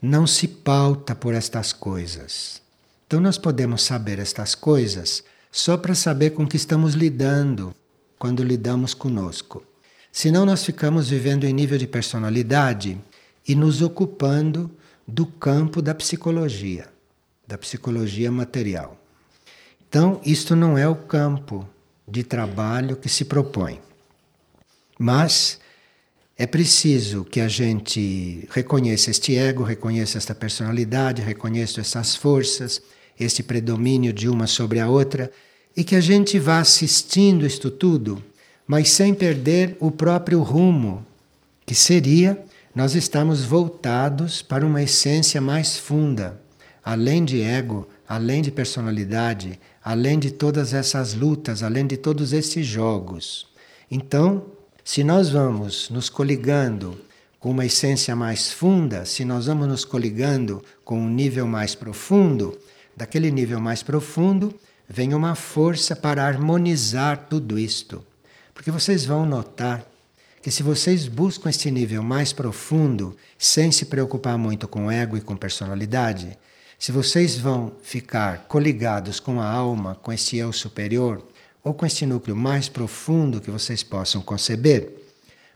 não 0.01 0.27
se 0.27 0.47
pauta 0.47 1.15
por 1.15 1.33
estas 1.33 1.71
coisas. 1.71 2.61
Então, 3.07 3.19
nós 3.19 3.37
podemos 3.37 3.83
saber 3.83 4.19
estas 4.19 4.55
coisas 4.55 5.23
só 5.51 5.77
para 5.77 5.95
saber 5.95 6.31
com 6.31 6.47
que 6.47 6.57
estamos 6.57 6.93
lidando 6.93 7.73
quando 8.17 8.43
lidamos 8.43 8.93
conosco. 8.93 9.63
Senão, 10.11 10.45
nós 10.45 10.65
ficamos 10.65 11.09
vivendo 11.09 11.45
em 11.45 11.53
nível 11.53 11.77
de 11.77 11.87
personalidade 11.87 12.97
e 13.47 13.55
nos 13.55 13.81
ocupando 13.81 14.71
do 15.07 15.25
campo 15.25 15.81
da 15.81 15.95
psicologia, 15.95 16.87
da 17.47 17.57
psicologia 17.57 18.31
material. 18.31 18.97
Então, 19.87 20.21
isto 20.25 20.55
não 20.55 20.77
é 20.77 20.87
o 20.87 20.95
campo 20.95 21.67
de 22.11 22.23
trabalho 22.23 22.97
que 22.97 23.07
se 23.07 23.23
propõe. 23.23 23.79
Mas 24.99 25.59
é 26.37 26.45
preciso 26.45 27.23
que 27.23 27.39
a 27.39 27.47
gente 27.47 28.47
reconheça 28.51 29.09
este 29.09 29.37
ego, 29.37 29.63
reconheça 29.63 30.17
esta 30.17 30.35
personalidade, 30.35 31.21
reconheça 31.21 31.79
essas 31.79 32.15
forças, 32.15 32.81
este 33.19 33.41
predomínio 33.41 34.11
de 34.11 34.27
uma 34.27 34.45
sobre 34.45 34.79
a 34.79 34.89
outra, 34.89 35.31
e 35.75 35.83
que 35.83 35.95
a 35.95 36.01
gente 36.01 36.37
vá 36.37 36.59
assistindo 36.59 37.45
isto 37.45 37.71
tudo, 37.71 38.21
mas 38.67 38.89
sem 38.89 39.13
perder 39.13 39.77
o 39.79 39.89
próprio 39.89 40.41
rumo, 40.41 41.05
que 41.65 41.73
seria 41.73 42.43
nós 42.75 42.95
estamos 42.95 43.43
voltados 43.43 44.41
para 44.41 44.65
uma 44.65 44.81
essência 44.81 45.41
mais 45.41 45.77
funda, 45.77 46.39
além 46.83 47.23
de 47.23 47.41
ego, 47.41 47.87
além 48.07 48.41
de 48.41 48.51
personalidade, 48.51 49.59
além 49.83 50.19
de 50.19 50.31
todas 50.31 50.73
essas 50.73 51.13
lutas, 51.13 51.63
além 51.63 51.87
de 51.87 51.97
todos 51.97 52.33
esses 52.33 52.65
jogos. 52.65 53.47
Então, 53.89 54.45
se 54.83 55.03
nós 55.03 55.29
vamos 55.29 55.89
nos 55.89 56.09
coligando 56.09 56.99
com 57.39 57.49
uma 57.51 57.65
essência 57.65 58.15
mais 58.15 58.51
funda, 58.51 59.05
se 59.05 59.25
nós 59.25 59.47
vamos 59.47 59.67
nos 59.67 59.83
coligando 59.83 60.63
com 60.85 60.99
um 60.99 61.09
nível 61.09 61.47
mais 61.47 61.73
profundo, 61.73 62.57
daquele 62.95 63.31
nível 63.31 63.59
mais 63.59 63.81
profundo 63.81 64.53
vem 64.87 65.13
uma 65.13 65.35
força 65.35 65.95
para 65.95 66.27
harmonizar 66.27 67.27
tudo 67.29 67.57
isto. 67.57 68.03
Porque 68.53 68.69
vocês 68.69 69.05
vão 69.05 69.25
notar 69.25 69.85
que 70.41 70.51
se 70.51 70.63
vocês 70.63 71.07
buscam 71.07 71.49
este 71.49 71.71
nível 71.71 72.03
mais 72.03 72.33
profundo, 72.33 73.15
sem 73.37 73.71
se 73.71 73.85
preocupar 73.85 74.37
muito 74.37 74.67
com 74.67 74.91
ego 74.91 75.15
e 75.15 75.21
com 75.21 75.35
personalidade, 75.35 76.37
se 76.81 76.91
vocês 76.91 77.37
vão 77.37 77.73
ficar 77.83 78.47
coligados 78.47 79.19
com 79.19 79.39
a 79.39 79.45
alma, 79.45 79.93
com 80.01 80.11
este 80.11 80.37
eu 80.37 80.51
superior, 80.51 81.23
ou 81.63 81.75
com 81.75 81.85
este 81.85 82.07
núcleo 82.07 82.35
mais 82.35 82.67
profundo 82.67 83.39
que 83.39 83.51
vocês 83.51 83.83
possam 83.83 84.19
conceber, 84.19 84.91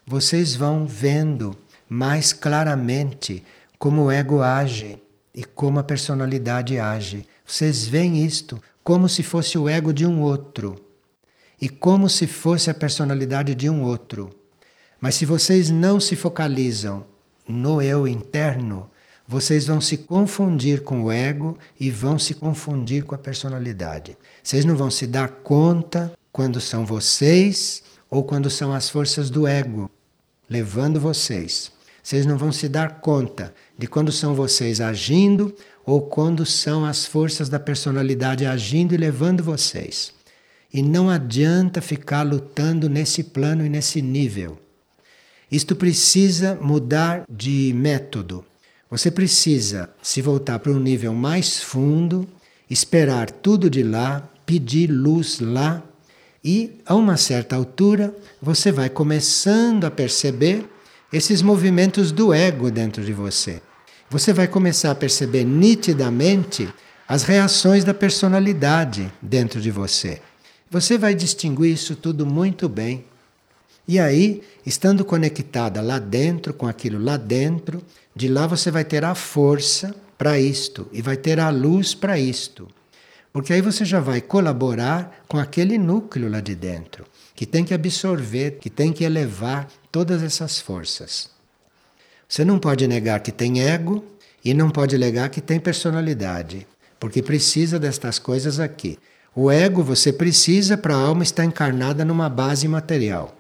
vocês 0.06 0.56
vão 0.56 0.86
vendo 0.86 1.58
mais 1.90 2.32
claramente 2.32 3.44
como 3.80 4.04
o 4.04 4.12
ego 4.12 4.44
age 4.44 5.02
e 5.34 5.44
como 5.44 5.80
a 5.80 5.84
personalidade 5.84 6.78
age. 6.78 7.26
Vocês 7.44 7.88
veem 7.88 8.24
isto 8.24 8.62
como 8.84 9.10
se 9.10 9.24
fosse 9.24 9.58
o 9.58 9.68
ego 9.68 9.92
de 9.92 10.06
um 10.06 10.22
outro 10.22 10.80
e 11.60 11.68
como 11.68 12.08
se 12.08 12.28
fosse 12.28 12.70
a 12.70 12.74
personalidade 12.76 13.56
de 13.56 13.68
um 13.68 13.82
outro. 13.82 14.30
Mas 15.02 15.16
se 15.16 15.26
vocês 15.26 15.72
não 15.72 16.00
se 16.00 16.16
focalizam 16.16 17.04
no 17.48 17.82
eu 17.82 18.08
interno, 18.08 18.88
vocês 19.28 19.66
vão 19.66 19.82
se 19.82 19.98
confundir 19.98 20.84
com 20.84 21.04
o 21.04 21.12
ego 21.12 21.58
e 21.80 21.90
vão 21.90 22.20
se 22.20 22.34
confundir 22.34 23.04
com 23.04 23.16
a 23.16 23.18
personalidade. 23.18 24.18
Vocês 24.44 24.66
não 24.66 24.76
vão 24.76 24.92
se 24.92 25.08
dar 25.08 25.30
conta 25.30 26.14
quando 26.32 26.62
são 26.62 26.86
vocês 26.86 27.84
ou 28.10 28.24
quando 28.24 28.50
são 28.50 28.72
as 28.74 28.90
forças 28.90 29.30
do 29.30 29.48
ego 29.48 29.90
levando 30.50 31.00
vocês. 31.00 31.72
Vocês 32.02 32.26
não 32.26 32.38
vão 32.38 32.52
se 32.52 32.70
dar 32.70 33.00
conta 33.00 33.54
de 33.78 33.88
quando 33.88 34.12
são 34.12 34.36
vocês 34.36 34.80
agindo 34.80 35.56
ou 35.86 36.02
quando 36.02 36.46
são 36.46 36.86
as 36.86 37.06
forças 37.06 37.50
da 37.50 37.60
personalidade 37.60 38.46
agindo 38.46 38.94
e 38.94 38.98
levando 38.98 39.44
vocês. 39.44 40.14
E 40.72 40.82
não 40.82 41.10
adianta 41.10 41.82
ficar 41.82 42.24
lutando 42.24 42.90
nesse 42.90 43.24
plano 43.24 43.66
e 43.66 43.70
nesse 43.70 44.02
nível. 44.02 44.60
Isto 45.52 45.76
precisa 45.76 46.56
mudar 46.62 47.24
de 47.30 47.74
método. 47.76 48.46
Você 48.96 49.12
precisa 49.12 49.90
se 50.02 50.22
voltar 50.22 50.58
para 50.58 50.72
um 50.72 50.80
nível 50.80 51.14
mais 51.14 51.60
fundo, 51.60 52.26
esperar 52.70 53.30
tudo 53.30 53.70
de 53.70 53.84
lá, 53.84 54.24
pedir 54.46 54.88
luz 54.90 55.42
lá, 55.42 55.84
e 56.42 56.80
a 56.86 56.96
uma 56.96 57.18
certa 57.18 57.58
altura 57.58 58.16
você 58.42 58.72
vai 58.72 58.90
começando 58.90 59.84
a 59.84 59.92
perceber 59.92 60.66
esses 61.12 61.42
movimentos 61.42 62.14
do 62.14 62.34
ego 62.34 62.72
dentro 62.72 63.04
de 63.04 63.12
você. 63.12 63.62
Você 64.10 64.32
vai 64.32 64.48
começar 64.48 64.92
a 64.92 64.96
perceber 64.96 65.44
nitidamente 65.44 66.74
as 67.06 67.24
reações 67.24 67.84
da 67.84 67.94
personalidade 67.94 69.12
dentro 69.22 69.60
de 69.60 69.72
você. 69.72 70.22
Você 70.72 70.98
vai 70.98 71.14
distinguir 71.14 71.74
isso 71.74 71.98
tudo 71.98 72.26
muito 72.26 72.70
bem. 72.70 73.04
E 73.88 74.00
aí, 74.00 74.42
estando 74.66 75.04
conectada 75.04 75.82
lá 75.82 76.00
dentro, 76.00 76.54
com 76.54 76.66
aquilo 76.66 76.98
lá 76.98 77.18
dentro, 77.18 77.84
de 78.16 78.28
lá 78.30 78.48
você 78.48 78.72
vai 78.72 78.86
ter 78.86 79.04
a 79.04 79.14
força 79.14 79.94
para 80.18 80.40
isto 80.40 80.88
e 80.94 81.02
vai 81.02 81.18
ter 81.18 81.40
a 81.40 81.50
luz 81.50 81.94
para 81.94 82.18
isto. 82.18 82.68
Porque 83.34 83.52
aí 83.52 83.62
você 83.62 83.84
já 83.84 84.00
vai 84.00 84.22
colaborar 84.22 85.24
com 85.28 85.38
aquele 85.38 85.78
núcleo 85.78 86.30
lá 86.30 86.40
de 86.40 86.56
dentro, 86.56 87.06
que 87.36 87.46
tem 87.46 87.66
que 87.66 87.74
absorver, 87.74 88.60
que 88.62 88.70
tem 88.70 88.94
que 88.94 89.04
elevar 89.04 89.68
todas 89.92 90.24
essas 90.24 90.60
forças. 90.60 91.30
Você 92.30 92.46
não 92.46 92.58
pode 92.58 92.88
negar 92.88 93.20
que 93.20 93.32
tem 93.32 93.62
ego 93.62 94.06
e 94.44 94.54
não 94.54 94.70
pode 94.70 94.98
negar 94.98 95.30
que 95.30 95.42
tem 95.42 95.60
personalidade, 95.60 96.66
porque 96.98 97.22
precisa 97.22 97.78
destas 97.78 98.18
coisas 98.18 98.60
aqui. 98.60 98.98
O 99.36 99.52
ego 99.52 99.84
você 99.84 100.14
precisa 100.14 100.78
para 100.78 100.96
a 100.96 101.00
alma 101.00 101.24
estar 101.24 101.44
encarnada 101.44 102.06
numa 102.06 102.30
base 102.30 102.66
material. 102.70 103.36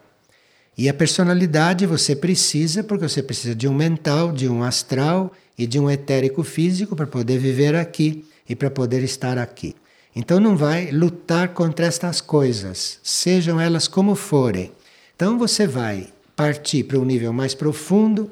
E 0.78 0.90
a 0.90 0.94
personalidade 0.94 1.86
você 1.86 2.16
precisa 2.16 2.84
porque 2.84 3.08
você 3.08 3.24
precisa 3.24 3.56
de 3.56 3.68
um 3.68 3.74
mental, 3.74 4.32
de 4.32 4.50
um 4.50 4.64
astral 4.64 5.32
e 5.58 5.66
de 5.66 5.80
um 5.80 5.90
etérico 5.90 6.44
físico 6.44 6.96
para 6.96 7.08
poder 7.08 7.38
viver 7.40 7.76
aqui 7.76 8.26
e 8.48 8.56
para 8.56 8.70
poder 8.70 9.04
estar 9.04 9.38
aqui. 9.38 9.76
Então 10.16 10.40
não 10.40 10.56
vai 10.56 10.92
lutar 10.92 11.50
contra 11.50 11.86
estas 11.86 12.22
coisas, 12.22 13.00
sejam 13.04 13.60
elas 13.60 13.88
como 13.88 14.16
forem. 14.16 14.72
Então 15.16 15.38
você 15.38 15.66
vai 15.66 16.10
partir 16.36 16.84
para 16.84 17.00
um 17.00 17.06
nível 17.06 17.32
mais 17.32 17.54
profundo 17.54 18.30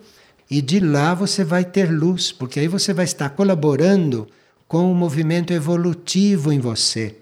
e 0.50 0.62
de 0.62 0.80
lá 0.80 1.14
você 1.14 1.44
vai 1.44 1.64
ter 1.64 1.90
luz, 1.90 2.32
porque 2.32 2.60
aí 2.60 2.68
você 2.68 2.94
vai 2.94 3.06
estar 3.06 3.30
colaborando 3.30 4.28
com 4.68 4.92
o 4.92 4.96
movimento 4.96 5.54
evolutivo 5.54 6.52
em 6.52 6.60
você. 6.60 7.16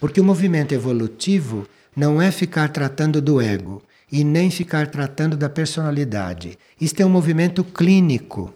Porque 0.00 0.20
o 0.20 0.24
movimento 0.24 0.72
evolutivo 0.72 1.66
não 1.94 2.20
é 2.20 2.30
ficar 2.30 2.68
tratando 2.68 3.22
do 3.22 3.40
ego, 3.40 3.82
e 4.10 4.22
nem 4.22 4.50
ficar 4.50 4.86
tratando 4.88 5.36
da 5.36 5.48
personalidade. 5.48 6.58
Isto 6.80 7.00
é 7.00 7.06
um 7.06 7.10
movimento 7.10 7.64
clínico. 7.64 8.52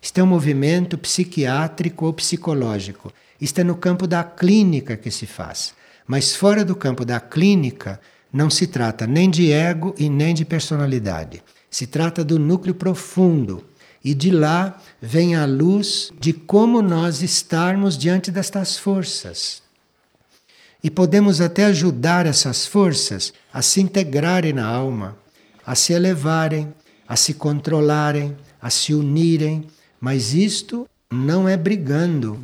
Isto 0.00 0.18
é 0.18 0.22
um 0.22 0.26
movimento 0.26 0.96
psiquiátrico 0.98 2.06
ou 2.06 2.12
psicológico. 2.12 3.12
Isto 3.40 3.60
é 3.60 3.64
no 3.64 3.76
campo 3.76 4.06
da 4.06 4.24
clínica 4.24 4.96
que 4.96 5.10
se 5.10 5.26
faz. 5.26 5.74
Mas 6.06 6.34
fora 6.34 6.64
do 6.64 6.74
campo 6.74 7.04
da 7.04 7.20
clínica, 7.20 8.00
não 8.32 8.50
se 8.50 8.66
trata 8.66 9.06
nem 9.06 9.30
de 9.30 9.52
ego 9.52 9.94
e 9.98 10.08
nem 10.08 10.34
de 10.34 10.44
personalidade. 10.44 11.42
Se 11.70 11.86
trata 11.86 12.24
do 12.24 12.38
núcleo 12.38 12.74
profundo. 12.74 13.64
E 14.04 14.14
de 14.14 14.30
lá 14.30 14.80
vem 15.02 15.34
a 15.34 15.44
luz 15.44 16.12
de 16.18 16.32
como 16.32 16.80
nós 16.80 17.22
estarmos 17.22 17.98
diante 17.98 18.30
destas 18.30 18.78
forças. 18.78 19.62
E 20.82 20.90
podemos 20.90 21.40
até 21.40 21.64
ajudar 21.64 22.26
essas 22.26 22.66
forças 22.66 23.32
a 23.52 23.62
se 23.62 23.80
integrarem 23.80 24.52
na 24.52 24.66
alma, 24.66 25.16
a 25.66 25.74
se 25.74 25.92
elevarem, 25.92 26.72
a 27.06 27.16
se 27.16 27.34
controlarem, 27.34 28.36
a 28.60 28.70
se 28.70 28.94
unirem. 28.94 29.66
Mas 30.00 30.34
isto 30.34 30.88
não 31.10 31.48
é 31.48 31.56
brigando. 31.56 32.38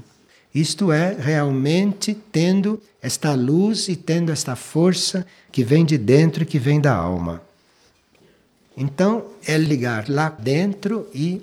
Isto 0.52 0.90
é 0.90 1.16
realmente 1.18 2.14
tendo 2.32 2.80
esta 3.00 3.34
luz 3.34 3.88
e 3.88 3.96
tendo 3.96 4.32
esta 4.32 4.56
força 4.56 5.26
que 5.52 5.62
vem 5.62 5.84
de 5.84 5.98
dentro 5.98 6.42
e 6.42 6.46
que 6.46 6.58
vem 6.58 6.80
da 6.80 6.94
alma. 6.94 7.42
Então, 8.76 9.26
é 9.46 9.56
ligar 9.56 10.08
lá 10.08 10.28
dentro 10.28 11.08
e 11.14 11.42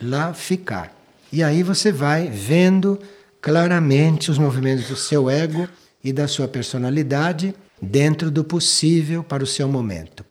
lá 0.00 0.32
ficar. 0.32 0.94
E 1.30 1.42
aí 1.42 1.62
você 1.62 1.92
vai 1.92 2.28
vendo 2.28 2.98
claramente 3.40 4.30
os 4.30 4.38
movimentos 4.38 4.88
do 4.88 4.96
seu 4.96 5.28
ego 5.28 5.68
e 6.04 6.12
da 6.12 6.28
sua 6.28 6.46
personalidade 6.46 7.54
dentro 7.80 8.30
do 8.30 8.44
possível 8.44 9.24
para 9.24 9.42
o 9.42 9.46
seu 9.46 9.66
momento. 9.66 10.24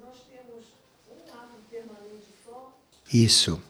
Nós 0.00 0.16
temos 0.30 0.64
um 1.10 1.32
átomo 1.32 1.58
permanente 1.68 2.26
só? 2.46 2.72
Isso. 3.12 3.60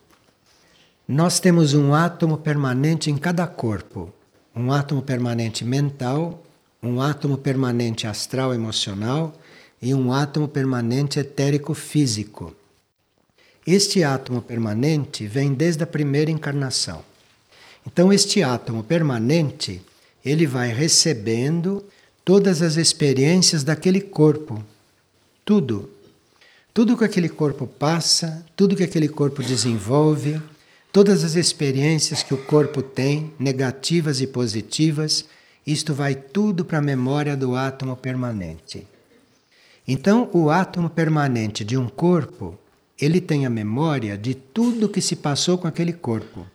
Nós 1.09 1.41
temos 1.41 1.73
um 1.73 1.95
átomo 1.95 2.37
permanente 2.37 3.11
em 3.11 3.17
cada 3.17 3.47
corpo. 3.47 4.13
Um 4.55 4.71
átomo 4.71 5.01
permanente 5.01 5.65
mental, 5.65 6.45
um 6.83 7.01
átomo 7.01 7.39
permanente 7.39 8.07
astral 8.07 8.53
emocional 8.53 9.35
e 9.81 9.95
um 9.95 10.13
átomo 10.13 10.47
permanente 10.47 11.19
etérico 11.19 11.73
físico. 11.73 12.55
Este 13.67 14.05
átomo 14.05 14.43
permanente 14.43 15.27
vem 15.27 15.55
desde 15.55 15.83
a 15.83 15.87
primeira 15.87 16.31
encarnação. 16.31 17.03
Então 17.87 18.13
este 18.13 18.43
átomo 18.43 18.85
permanente, 18.85 19.81
ele 20.25 20.47
vai 20.47 20.73
recebendo 20.73 21.85
todas 22.25 22.63
as 22.63 22.77
experiências 22.77 23.65
daquele 23.65 24.01
corpo. 24.01 24.63
Tudo. 25.45 25.91
Tudo 26.73 26.97
que 26.97 27.05
aquele 27.05 27.29
corpo 27.29 27.67
passa, 27.67 28.45
tudo 28.57 28.77
que 28.77 28.85
aquele 28.85 29.09
corpo 29.09 29.43
desenvolve, 29.43 30.41
todas 30.93 31.25
as 31.25 31.35
experiências 31.35 32.23
que 32.23 32.33
o 32.33 32.39
corpo 32.39 32.81
tem, 32.81 33.33
negativas 33.39 34.21
e 34.21 34.27
positivas, 34.27 35.27
isto 35.67 35.93
vai 35.93 36.15
tudo 36.15 36.65
para 36.65 36.79
a 36.79 36.83
memória 36.83 37.37
do 37.37 37.55
átomo 37.55 37.97
permanente. 37.97 38.87
Então, 39.87 40.31
o 40.33 40.49
átomo 40.49 40.89
permanente 40.89 41.65
de 41.65 41.77
um 41.77 41.89
corpo, 41.89 42.59
ele 43.01 43.21
tem 43.21 43.45
a 43.45 43.51
memória 43.51 44.17
de 44.17 44.35
tudo 44.35 44.89
que 44.89 45.01
se 45.01 45.17
passou 45.17 45.59
com 45.59 45.67
aquele 45.67 45.93
corpo. 45.93 46.47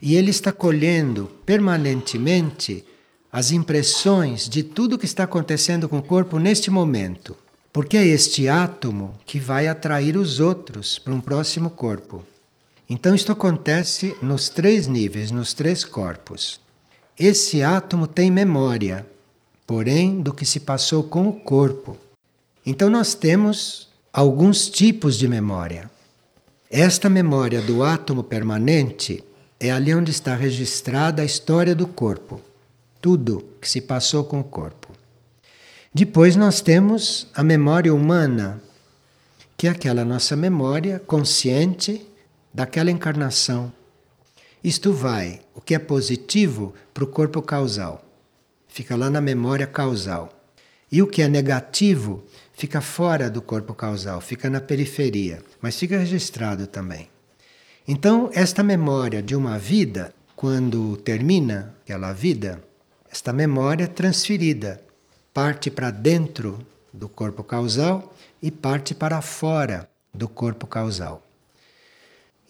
E 0.00 0.14
ele 0.14 0.30
está 0.30 0.52
colhendo 0.52 1.30
permanentemente 1.44 2.84
as 3.32 3.50
impressões 3.50 4.48
de 4.48 4.62
tudo 4.62 4.98
que 4.98 5.04
está 5.04 5.24
acontecendo 5.24 5.88
com 5.88 5.98
o 5.98 6.02
corpo 6.02 6.38
neste 6.38 6.70
momento. 6.70 7.36
Porque 7.72 7.96
é 7.96 8.06
este 8.06 8.48
átomo 8.48 9.14
que 9.26 9.38
vai 9.38 9.68
atrair 9.68 10.16
os 10.16 10.40
outros 10.40 10.98
para 10.98 11.12
um 11.12 11.20
próximo 11.20 11.68
corpo. 11.68 12.24
Então, 12.88 13.14
isto 13.14 13.32
acontece 13.32 14.16
nos 14.22 14.48
três 14.48 14.86
níveis, 14.86 15.30
nos 15.30 15.52
três 15.52 15.84
corpos. 15.84 16.60
Esse 17.18 17.62
átomo 17.62 18.06
tem 18.06 18.30
memória, 18.30 19.06
porém, 19.66 20.20
do 20.20 20.32
que 20.32 20.46
se 20.46 20.60
passou 20.60 21.02
com 21.02 21.28
o 21.28 21.32
corpo. 21.32 21.96
Então, 22.64 22.88
nós 22.88 23.14
temos 23.14 23.88
alguns 24.12 24.70
tipos 24.70 25.18
de 25.18 25.28
memória. 25.28 25.90
Esta 26.70 27.10
memória 27.10 27.60
do 27.60 27.82
átomo 27.82 28.22
permanente 28.22 29.22
é 29.58 29.70
ali 29.70 29.94
onde 29.94 30.10
está 30.10 30.34
registrada 30.34 31.22
a 31.22 31.24
história 31.24 31.74
do 31.74 31.86
corpo, 31.86 32.40
tudo 33.00 33.48
que 33.60 33.68
se 33.68 33.80
passou 33.80 34.24
com 34.24 34.40
o 34.40 34.44
corpo. 34.44 34.92
Depois 35.92 36.36
nós 36.36 36.60
temos 36.60 37.26
a 37.34 37.42
memória 37.42 37.94
humana, 37.94 38.62
que 39.56 39.66
é 39.66 39.70
aquela 39.70 40.04
nossa 40.04 40.36
memória 40.36 40.98
consciente 40.98 42.06
daquela 42.52 42.90
encarnação. 42.90 43.72
Isto 44.62 44.92
vai, 44.92 45.40
o 45.54 45.60
que 45.60 45.74
é 45.74 45.78
positivo, 45.78 46.74
para 46.92 47.04
o 47.04 47.06
corpo 47.06 47.40
causal. 47.40 48.04
Fica 48.68 48.94
lá 48.94 49.08
na 49.08 49.20
memória 49.20 49.66
causal. 49.66 50.30
E 50.92 51.00
o 51.00 51.06
que 51.06 51.22
é 51.22 51.28
negativo 51.28 52.24
fica 52.52 52.80
fora 52.80 53.30
do 53.30 53.40
corpo 53.40 53.74
causal, 53.74 54.20
fica 54.20 54.50
na 54.50 54.60
periferia, 54.60 55.42
mas 55.60 55.78
fica 55.78 55.98
registrado 55.98 56.66
também. 56.66 57.08
Então, 57.88 58.28
esta 58.32 58.64
memória 58.64 59.22
de 59.22 59.36
uma 59.36 59.58
vida, 59.58 60.12
quando 60.34 60.96
termina 60.96 61.72
aquela 61.84 62.12
vida, 62.12 62.60
esta 63.10 63.32
memória 63.32 63.84
é 63.84 63.86
transferida, 63.86 64.80
parte 65.32 65.70
para 65.70 65.92
dentro 65.92 66.58
do 66.92 67.08
corpo 67.08 67.44
causal 67.44 68.12
e 68.42 68.50
parte 68.50 68.92
para 68.92 69.22
fora 69.22 69.88
do 70.12 70.28
corpo 70.28 70.66
causal. 70.66 71.22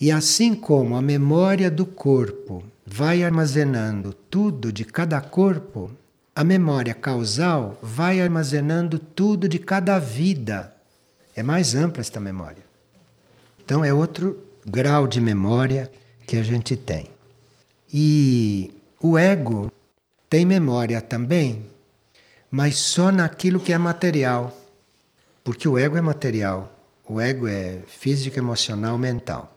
E 0.00 0.10
assim 0.10 0.54
como 0.54 0.96
a 0.96 1.02
memória 1.02 1.70
do 1.70 1.84
corpo 1.84 2.62
vai 2.86 3.22
armazenando 3.22 4.14
tudo 4.14 4.72
de 4.72 4.84
cada 4.84 5.20
corpo, 5.20 5.90
a 6.34 6.44
memória 6.44 6.94
causal 6.94 7.78
vai 7.82 8.20
armazenando 8.20 8.98
tudo 8.98 9.48
de 9.48 9.58
cada 9.58 9.98
vida. 9.98 10.74
É 11.34 11.42
mais 11.42 11.74
ampla 11.74 12.00
esta 12.00 12.20
memória. 12.20 12.64
Então 13.64 13.84
é 13.84 13.92
outro 13.92 14.45
grau 14.68 15.06
de 15.06 15.20
memória 15.20 15.90
que 16.26 16.36
a 16.36 16.42
gente 16.42 16.76
tem. 16.76 17.08
E 17.92 18.74
o 19.00 19.16
ego 19.16 19.70
tem 20.28 20.44
memória 20.44 21.00
também, 21.00 21.64
mas 22.50 22.76
só 22.76 23.12
naquilo 23.12 23.60
que 23.60 23.72
é 23.72 23.78
material. 23.78 24.56
Porque 25.44 25.68
o 25.68 25.78
ego 25.78 25.96
é 25.96 26.00
material, 26.00 26.76
o 27.08 27.20
ego 27.20 27.46
é 27.46 27.78
físico, 27.86 28.36
emocional, 28.40 28.98
mental. 28.98 29.56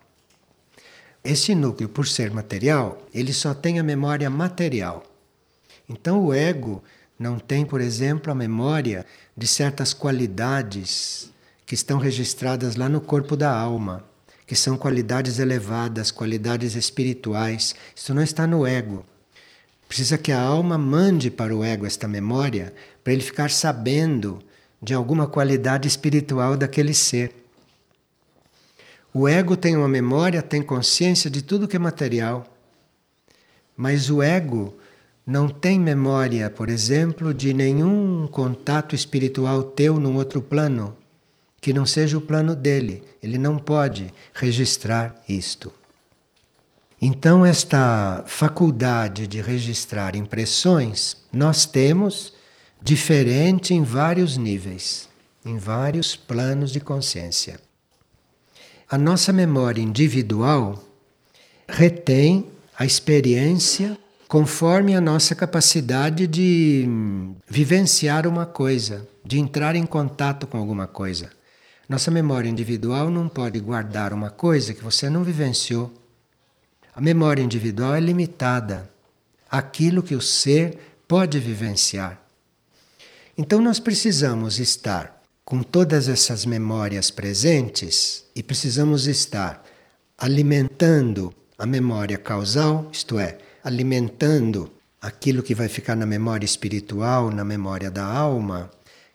Esse 1.24 1.56
núcleo, 1.56 1.89
por 1.89 2.08
ser 2.08 2.30
material, 2.30 3.02
ele 3.12 3.34
só 3.34 3.56
tem 3.56 3.80
a 3.80 3.84
memória 3.84 4.30
material. 4.30 5.04
Então 5.89 6.24
o 6.24 6.32
ego 6.32 6.84
não 7.17 7.39
tem, 7.39 7.65
por 7.65 7.82
exemplo, 7.82 8.32
a 8.32 8.36
memória 8.36 9.04
de 9.36 9.48
certas 9.48 9.91
qualidades 9.91 11.32
que 11.65 11.74
estão 11.74 11.98
registradas 11.98 12.76
lá 12.76 12.88
no 12.88 13.02
corpo 13.02 13.36
da 13.36 13.52
alma 13.52 14.09
que 14.49 14.55
são 14.55 14.75
qualidades 14.75 15.38
elevadas, 15.38 16.09
qualidades 16.09 16.73
espirituais. 16.73 17.75
Isso 17.95 18.15
não 18.15 18.23
está 18.23 18.47
no 18.47 18.65
ego. 18.65 19.05
Precisa 19.88 20.17
que 20.17 20.31
a 20.31 20.41
alma 20.41 20.75
mande 20.75 21.29
para 21.29 21.55
o 21.55 21.63
ego 21.63 21.85
esta 21.85 22.07
memória 22.07 22.73
para 23.03 23.13
ele 23.13 23.21
ficar 23.21 23.51
sabendo 23.51 24.39
de 24.81 24.91
alguma 24.91 25.27
qualidade 25.27 25.88
espiritual 25.88 26.57
daquele 26.57 26.95
ser. 26.95 27.31
O 29.13 29.27
ego 29.27 29.55
tem 29.55 29.77
uma 29.77 29.88
memória, 29.88 30.41
tem 30.41 30.63
consciência 30.63 31.29
de 31.29 31.43
tudo 31.43 31.67
que 31.67 31.75
é 31.75 31.79
material. 31.79 32.43
Mas 33.77 34.09
o 34.09 34.19
ego 34.19 34.73
não 35.27 35.47
tem 35.47 35.79
memória, 35.79 36.49
por 36.49 36.69
exemplo, 36.69 37.35
de 37.35 37.53
nenhum 37.53 38.25
contato 38.25 38.95
espiritual 38.95 39.62
teu 39.62 39.99
num 39.99 40.15
outro 40.15 40.41
plano 40.41 40.97
que 41.62 41.74
não 41.74 41.86
seja 41.86 42.17
o 42.17 42.22
plano 42.22 42.56
dele. 42.56 43.04
Ele 43.22 43.38
não 43.38 43.58
pode 43.58 44.13
registrar 44.34 45.15
isto. 45.28 45.72
Então, 47.02 47.45
esta 47.45 48.24
faculdade 48.28 49.26
de 49.26 49.41
registrar 49.41 50.15
impressões 50.15 51.17
nós 51.32 51.65
temos 51.65 52.34
diferente 52.82 53.74
em 53.74 53.84
vários 53.84 54.36
níveis, 54.36 55.08
em 55.45 55.58
vários 55.58 56.15
planos 56.15 56.72
de 56.72 56.80
consciência. 56.80 57.60
A 58.89 58.98
nossa 58.98 59.32
memória 59.32 59.82
individual 59.82 60.84
retém 61.67 62.48
a 62.78 62.86
experiência 62.86 63.98
conforme 64.28 64.95
a 64.95 65.02
nossa 65.02 65.34
capacidade 65.36 66.28
de 66.28 66.88
vivenciar 67.48 68.28
uma 68.28 68.45
coisa, 68.45 69.08
de 69.26 69.39
entrar 69.39 69.76
em 69.76 69.86
contato 69.86 70.45
com 70.48 70.58
alguma 70.58 70.86
coisa. 70.86 71.30
Nossa 71.89 72.12
memória 72.12 72.47
individual 72.47 73.10
não 73.10 73.28
pode 73.28 73.60
guardar 73.60 74.13
uma 74.13 74.30
coisa 74.30 74.75
que 74.75 74.84
você 74.84 75.10
não 75.10 75.23
vivenciou. 75.23 75.91
A 76.93 77.02
memória 77.02 77.41
individual 77.41 77.95
é 77.95 77.99
limitada 77.99 78.88
àquilo 79.49 80.04
que 80.04 80.13
o 80.13 80.21
ser 80.21 80.78
pode 81.08 81.39
vivenciar. 81.39 82.21
Então 83.36 83.60
nós 83.60 83.80
precisamos 83.80 84.60
estar 84.60 85.19
com 85.43 85.63
todas 85.63 86.08
essas 86.08 86.45
memórias 86.45 87.10
presentes 87.10 88.23
e 88.36 88.43
precisamos 88.43 89.08
estar 89.08 89.65
alimentando 90.15 91.34
a 91.58 91.65
memória 91.65 92.19
causal, 92.19 92.88
isto 92.93 93.17
é, 93.17 93.39
alimentando 93.63 94.71
aquilo 95.02 95.41
que 95.41 95.56
vai 95.56 95.67
ficar 95.67 95.95
na 95.95 96.06
memória 96.06 96.45
espiritual, 96.45 97.32
na 97.32 97.43
memória 97.43 97.89
da 97.89 98.06
alma, 98.06 98.69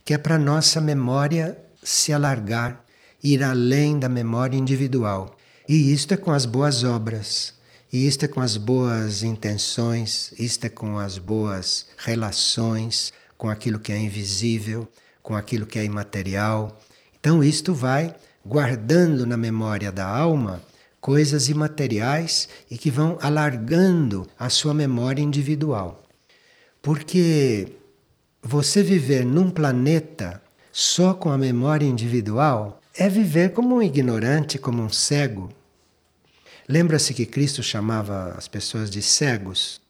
que 0.04 0.12
é 0.12 0.18
para 0.18 0.36
nossa 0.36 0.80
memória 0.80 1.56
se 1.84 2.12
alargar, 2.12 2.84
ir 3.22 3.44
além 3.44 3.98
da 3.98 4.08
memória 4.08 4.56
individual. 4.56 5.36
E 5.68 5.92
isto 5.92 6.14
é 6.14 6.16
com 6.16 6.32
as 6.32 6.46
boas 6.46 6.82
obras, 6.82 7.54
e 7.92 8.06
isto 8.08 8.24
é 8.24 8.28
com 8.28 8.40
as 8.40 8.56
boas 8.56 9.22
intenções, 9.22 10.32
isto 10.38 10.64
é 10.64 10.68
com 10.68 10.98
as 10.98 11.16
boas 11.16 11.86
relações, 11.96 13.12
com 13.38 13.48
aquilo 13.48 13.78
que 13.78 13.92
é 13.92 13.98
invisível, 13.98 14.88
com 15.22 15.36
aquilo 15.36 15.64
que 15.64 15.78
é 15.78 15.84
imaterial. 15.84 16.80
Então, 17.20 17.42
isto 17.42 17.72
vai 17.72 18.14
guardando 18.44 19.24
na 19.24 19.36
memória 19.36 19.92
da 19.92 20.06
alma 20.06 20.60
coisas 21.00 21.48
imateriais 21.48 22.48
e 22.70 22.78
que 22.78 22.90
vão 22.90 23.18
alargando 23.20 24.26
a 24.38 24.48
sua 24.48 24.74
memória 24.74 25.22
individual. 25.22 26.02
Porque 26.82 27.68
você 28.42 28.82
viver 28.82 29.24
num 29.24 29.50
planeta 29.50 30.42
só 30.76 31.14
com 31.14 31.30
a 31.30 31.38
memória 31.38 31.86
individual 31.86 32.80
é 32.96 33.08
viver 33.08 33.52
como 33.52 33.76
um 33.76 33.82
ignorante, 33.82 34.58
como 34.58 34.82
um 34.82 34.88
cego. 34.88 35.48
Lembra-se 36.68 37.14
que 37.14 37.24
Cristo 37.24 37.62
chamava 37.62 38.34
as 38.36 38.48
pessoas 38.48 38.90
de 38.90 39.00
cegos? 39.00 39.80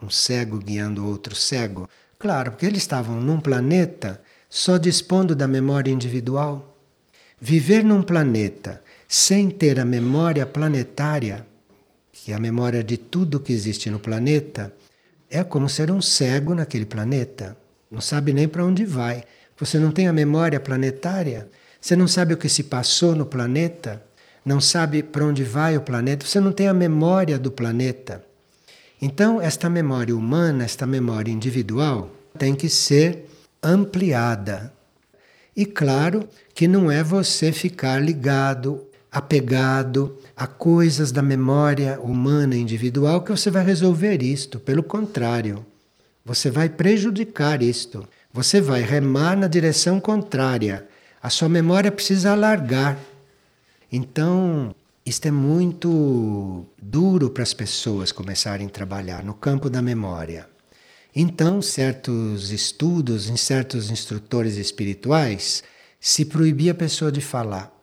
Um 0.00 0.08
cego 0.08 0.58
guiando 0.58 1.04
outro 1.04 1.34
cego? 1.34 1.88
Claro, 2.16 2.52
porque 2.52 2.64
eles 2.64 2.82
estavam 2.82 3.20
num 3.20 3.40
planeta 3.40 4.22
só 4.48 4.78
dispondo 4.78 5.34
da 5.34 5.48
memória 5.48 5.90
individual. 5.90 6.78
Viver 7.40 7.82
num 7.82 8.00
planeta 8.00 8.80
sem 9.08 9.50
ter 9.50 9.80
a 9.80 9.84
memória 9.84 10.46
planetária, 10.46 11.44
que 12.12 12.30
é 12.30 12.36
a 12.36 12.40
memória 12.40 12.84
de 12.84 12.96
tudo 12.96 13.40
que 13.40 13.52
existe 13.52 13.90
no 13.90 13.98
planeta, 13.98 14.72
é 15.28 15.42
como 15.42 15.68
ser 15.68 15.90
um 15.90 16.00
cego 16.00 16.54
naquele 16.54 16.86
planeta. 16.86 17.56
Não 17.90 18.00
sabe 18.00 18.32
nem 18.32 18.46
para 18.46 18.64
onde 18.64 18.84
vai 18.84 19.24
Você 19.60 19.78
não 19.78 19.92
tem 19.92 20.08
a 20.08 20.12
memória 20.12 20.58
planetária? 20.58 21.46
Você 21.78 21.94
não 21.94 22.08
sabe 22.08 22.32
o 22.32 22.36
que 22.38 22.48
se 22.48 22.64
passou 22.64 23.14
no 23.14 23.26
planeta? 23.26 24.02
Não 24.42 24.58
sabe 24.58 25.02
para 25.02 25.24
onde 25.24 25.44
vai 25.44 25.76
o 25.76 25.82
planeta? 25.82 26.26
Você 26.26 26.40
não 26.40 26.50
tem 26.50 26.66
a 26.66 26.72
memória 26.72 27.38
do 27.38 27.50
planeta. 27.50 28.24
Então, 29.02 29.40
esta 29.40 29.68
memória 29.68 30.16
humana, 30.16 30.64
esta 30.64 30.86
memória 30.86 31.30
individual, 31.30 32.10
tem 32.38 32.54
que 32.54 32.70
ser 32.70 33.28
ampliada. 33.62 34.72
E 35.54 35.66
claro 35.66 36.26
que 36.54 36.66
não 36.66 36.90
é 36.90 37.02
você 37.02 37.52
ficar 37.52 38.02
ligado, 38.02 38.86
apegado 39.12 40.16
a 40.34 40.46
coisas 40.46 41.12
da 41.12 41.20
memória 41.20 42.00
humana 42.00 42.56
individual 42.56 43.22
que 43.22 43.30
você 43.30 43.50
vai 43.50 43.64
resolver 43.64 44.22
isto. 44.22 44.58
Pelo 44.58 44.82
contrário, 44.82 45.66
você 46.24 46.50
vai 46.50 46.68
prejudicar 46.68 47.62
isto. 47.62 48.08
Você 48.32 48.60
vai 48.60 48.82
remar 48.82 49.36
na 49.36 49.48
direção 49.48 49.98
contrária. 49.98 50.86
A 51.20 51.28
sua 51.28 51.48
memória 51.48 51.90
precisa 51.90 52.30
alargar. 52.30 52.96
Então, 53.90 54.72
isto 55.04 55.26
é 55.26 55.32
muito 55.32 56.64
duro 56.80 57.30
para 57.30 57.42
as 57.42 57.52
pessoas 57.52 58.12
começarem 58.12 58.68
a 58.68 58.70
trabalhar 58.70 59.24
no 59.24 59.34
campo 59.34 59.68
da 59.68 59.82
memória. 59.82 60.48
Então, 61.14 61.60
certos 61.60 62.52
estudos 62.52 63.28
em 63.28 63.36
certos 63.36 63.90
instrutores 63.90 64.56
espirituais 64.56 65.64
se 65.98 66.24
proibia 66.24 66.70
a 66.70 66.74
pessoa 66.74 67.10
de 67.10 67.20
falar. 67.20 67.76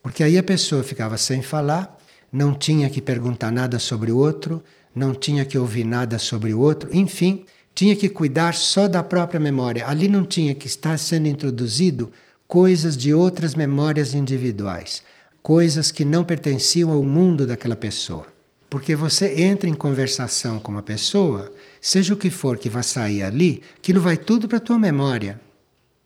Porque 0.00 0.22
aí 0.22 0.38
a 0.38 0.42
pessoa 0.42 0.84
ficava 0.84 1.18
sem 1.18 1.42
falar, 1.42 1.98
não 2.32 2.54
tinha 2.54 2.88
que 2.88 3.02
perguntar 3.02 3.50
nada 3.50 3.80
sobre 3.80 4.12
o 4.12 4.18
outro, 4.18 4.62
não 4.94 5.12
tinha 5.12 5.44
que 5.44 5.58
ouvir 5.58 5.84
nada 5.84 6.16
sobre 6.16 6.54
o 6.54 6.60
outro, 6.60 6.88
enfim, 6.96 7.44
tinha 7.78 7.94
que 7.94 8.08
cuidar 8.08 8.54
só 8.54 8.88
da 8.88 9.04
própria 9.04 9.38
memória. 9.38 9.86
Ali 9.86 10.08
não 10.08 10.24
tinha 10.24 10.52
que 10.52 10.66
estar 10.66 10.98
sendo 10.98 11.28
introduzido 11.28 12.10
coisas 12.44 12.96
de 12.96 13.14
outras 13.14 13.54
memórias 13.54 14.14
individuais, 14.14 15.04
coisas 15.40 15.92
que 15.92 16.04
não 16.04 16.24
pertenciam 16.24 16.90
ao 16.90 17.04
mundo 17.04 17.46
daquela 17.46 17.76
pessoa. 17.76 18.26
Porque 18.68 18.96
você 18.96 19.42
entra 19.42 19.70
em 19.70 19.74
conversação 19.74 20.58
com 20.58 20.72
uma 20.72 20.82
pessoa, 20.82 21.52
seja 21.80 22.14
o 22.14 22.16
que 22.16 22.30
for 22.30 22.58
que 22.58 22.68
vai 22.68 22.82
sair 22.82 23.22
ali, 23.22 23.62
aquilo 23.76 24.00
vai 24.00 24.16
tudo 24.16 24.48
para 24.48 24.58
a 24.58 24.60
tua 24.60 24.76
memória. 24.76 25.40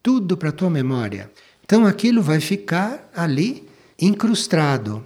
Tudo 0.02 0.36
para 0.36 0.50
a 0.50 0.52
tua 0.52 0.68
memória. 0.68 1.30
Então 1.64 1.86
aquilo 1.86 2.20
vai 2.20 2.38
ficar 2.38 3.10
ali 3.16 3.66
incrustado. 3.98 5.02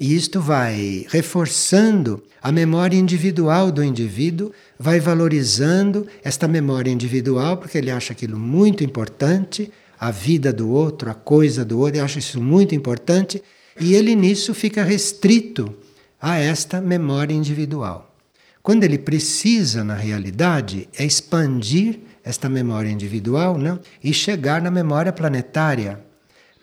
E 0.00 0.16
isto 0.16 0.40
vai 0.40 1.06
reforçando 1.10 2.22
a 2.42 2.50
memória 2.50 2.96
individual 2.96 3.70
do 3.70 3.84
indivíduo, 3.84 4.50
vai 4.78 4.98
valorizando 4.98 6.06
esta 6.24 6.48
memória 6.48 6.90
individual, 6.90 7.58
porque 7.58 7.76
ele 7.76 7.90
acha 7.90 8.14
aquilo 8.14 8.38
muito 8.38 8.82
importante, 8.82 9.70
a 9.98 10.10
vida 10.10 10.54
do 10.54 10.70
outro, 10.70 11.10
a 11.10 11.14
coisa 11.14 11.66
do 11.66 11.78
outro, 11.78 11.96
ele 11.96 12.04
acha 12.04 12.18
isso 12.18 12.40
muito 12.40 12.74
importante, 12.74 13.42
e 13.78 13.92
ele 13.94 14.16
nisso 14.16 14.54
fica 14.54 14.82
restrito 14.82 15.74
a 16.18 16.38
esta 16.38 16.80
memória 16.80 17.34
individual. 17.34 18.16
Quando 18.62 18.84
ele 18.84 18.96
precisa, 18.96 19.84
na 19.84 19.94
realidade, 19.94 20.88
é 20.96 21.04
expandir 21.04 22.00
esta 22.24 22.48
memória 22.48 22.88
individual 22.88 23.58
não? 23.58 23.78
e 24.02 24.14
chegar 24.14 24.62
na 24.62 24.70
memória 24.70 25.12
planetária, 25.12 26.00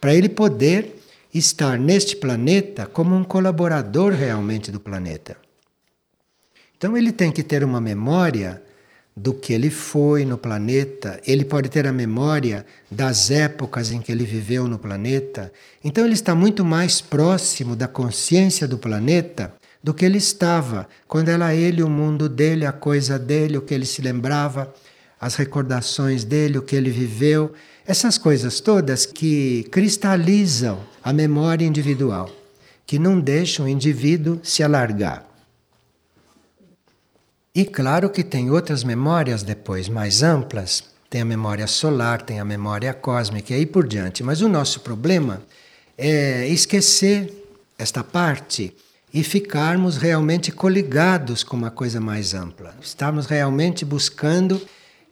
para 0.02 0.16
ele 0.16 0.30
poder 0.30 0.97
estar 1.38 1.78
neste 1.78 2.16
planeta 2.16 2.86
como 2.86 3.16
um 3.16 3.24
colaborador 3.24 4.14
realmente 4.14 4.72
do 4.72 4.80
planeta. 4.80 5.38
Então 6.78 6.96
ele 6.96 7.12
tem 7.12 7.32
que 7.32 7.44
ter 7.44 7.64
uma 7.64 7.82
memória 7.82 8.62
do 9.16 9.34
que 9.34 9.52
ele 9.52 9.72
foi 9.72 10.24
no 10.24 10.38
planeta, 10.38 11.20
ele 11.26 11.44
pode 11.44 11.70
ter 11.70 11.88
a 11.88 11.92
memória 11.92 12.64
das 12.90 13.32
épocas 13.32 13.92
em 13.92 14.00
que 14.00 14.12
ele 14.12 14.24
viveu 14.24 14.68
no 14.68 14.78
planeta. 14.78 15.52
Então 15.84 16.06
ele 16.06 16.14
está 16.14 16.36
muito 16.36 16.64
mais 16.64 17.02
próximo 17.02 17.76
da 17.76 17.88
consciência 17.88 18.68
do 18.68 18.78
planeta 18.78 19.54
do 19.84 19.92
que 19.92 20.06
ele 20.06 20.20
estava 20.20 20.88
quando 21.08 21.30
era 21.30 21.56
ele, 21.56 21.82
o 21.82 21.90
mundo 21.90 22.30
dele, 22.30 22.64
a 22.64 22.72
coisa 22.72 23.18
dele, 23.18 23.58
o 23.58 23.62
que 23.62 23.74
ele 23.74 23.88
se 23.88 24.04
lembrava, 24.04 24.72
as 25.20 25.34
recordações 25.34 26.24
dele, 26.24 26.60
o 26.60 26.62
que 26.62 26.76
ele 26.76 26.92
viveu, 26.92 27.54
essas 27.88 28.20
coisas 28.20 28.60
todas 28.60 29.06
que 29.06 29.64
cristalizam 29.72 30.80
a 31.08 31.14
memória 31.14 31.66
individual, 31.66 32.30
que 32.86 33.00
não 33.00 33.18
deixam 33.18 33.66
o 33.66 33.70
indivíduo 33.70 34.42
se 34.44 34.62
alargar. 34.62 35.26
E 37.56 37.64
claro 37.64 38.10
que 38.10 38.26
tem 38.26 38.52
outras 38.52 38.84
memórias 38.84 39.42
depois 39.42 39.88
mais 39.88 40.22
amplas, 40.22 40.84
tem 41.10 41.22
a 41.22 41.26
memória 41.26 41.66
solar, 41.66 42.24
tem 42.24 42.42
a 42.42 42.44
memória 42.44 42.94
cósmica 42.94 43.54
e 43.54 43.56
aí 43.56 43.66
por 43.66 43.88
diante. 43.88 44.22
Mas 44.22 44.42
o 44.42 44.50
nosso 44.50 44.82
problema 44.82 45.42
é 45.98 46.46
esquecer 46.50 47.34
esta 47.80 48.04
parte 48.04 48.76
e 49.14 49.24
ficarmos 49.24 49.96
realmente 49.96 50.52
coligados 50.52 51.42
com 51.42 51.56
uma 51.56 51.72
coisa 51.72 52.02
mais 52.02 52.34
ampla. 52.34 52.76
Estarmos 52.82 53.28
realmente 53.28 53.86
buscando 53.86 54.62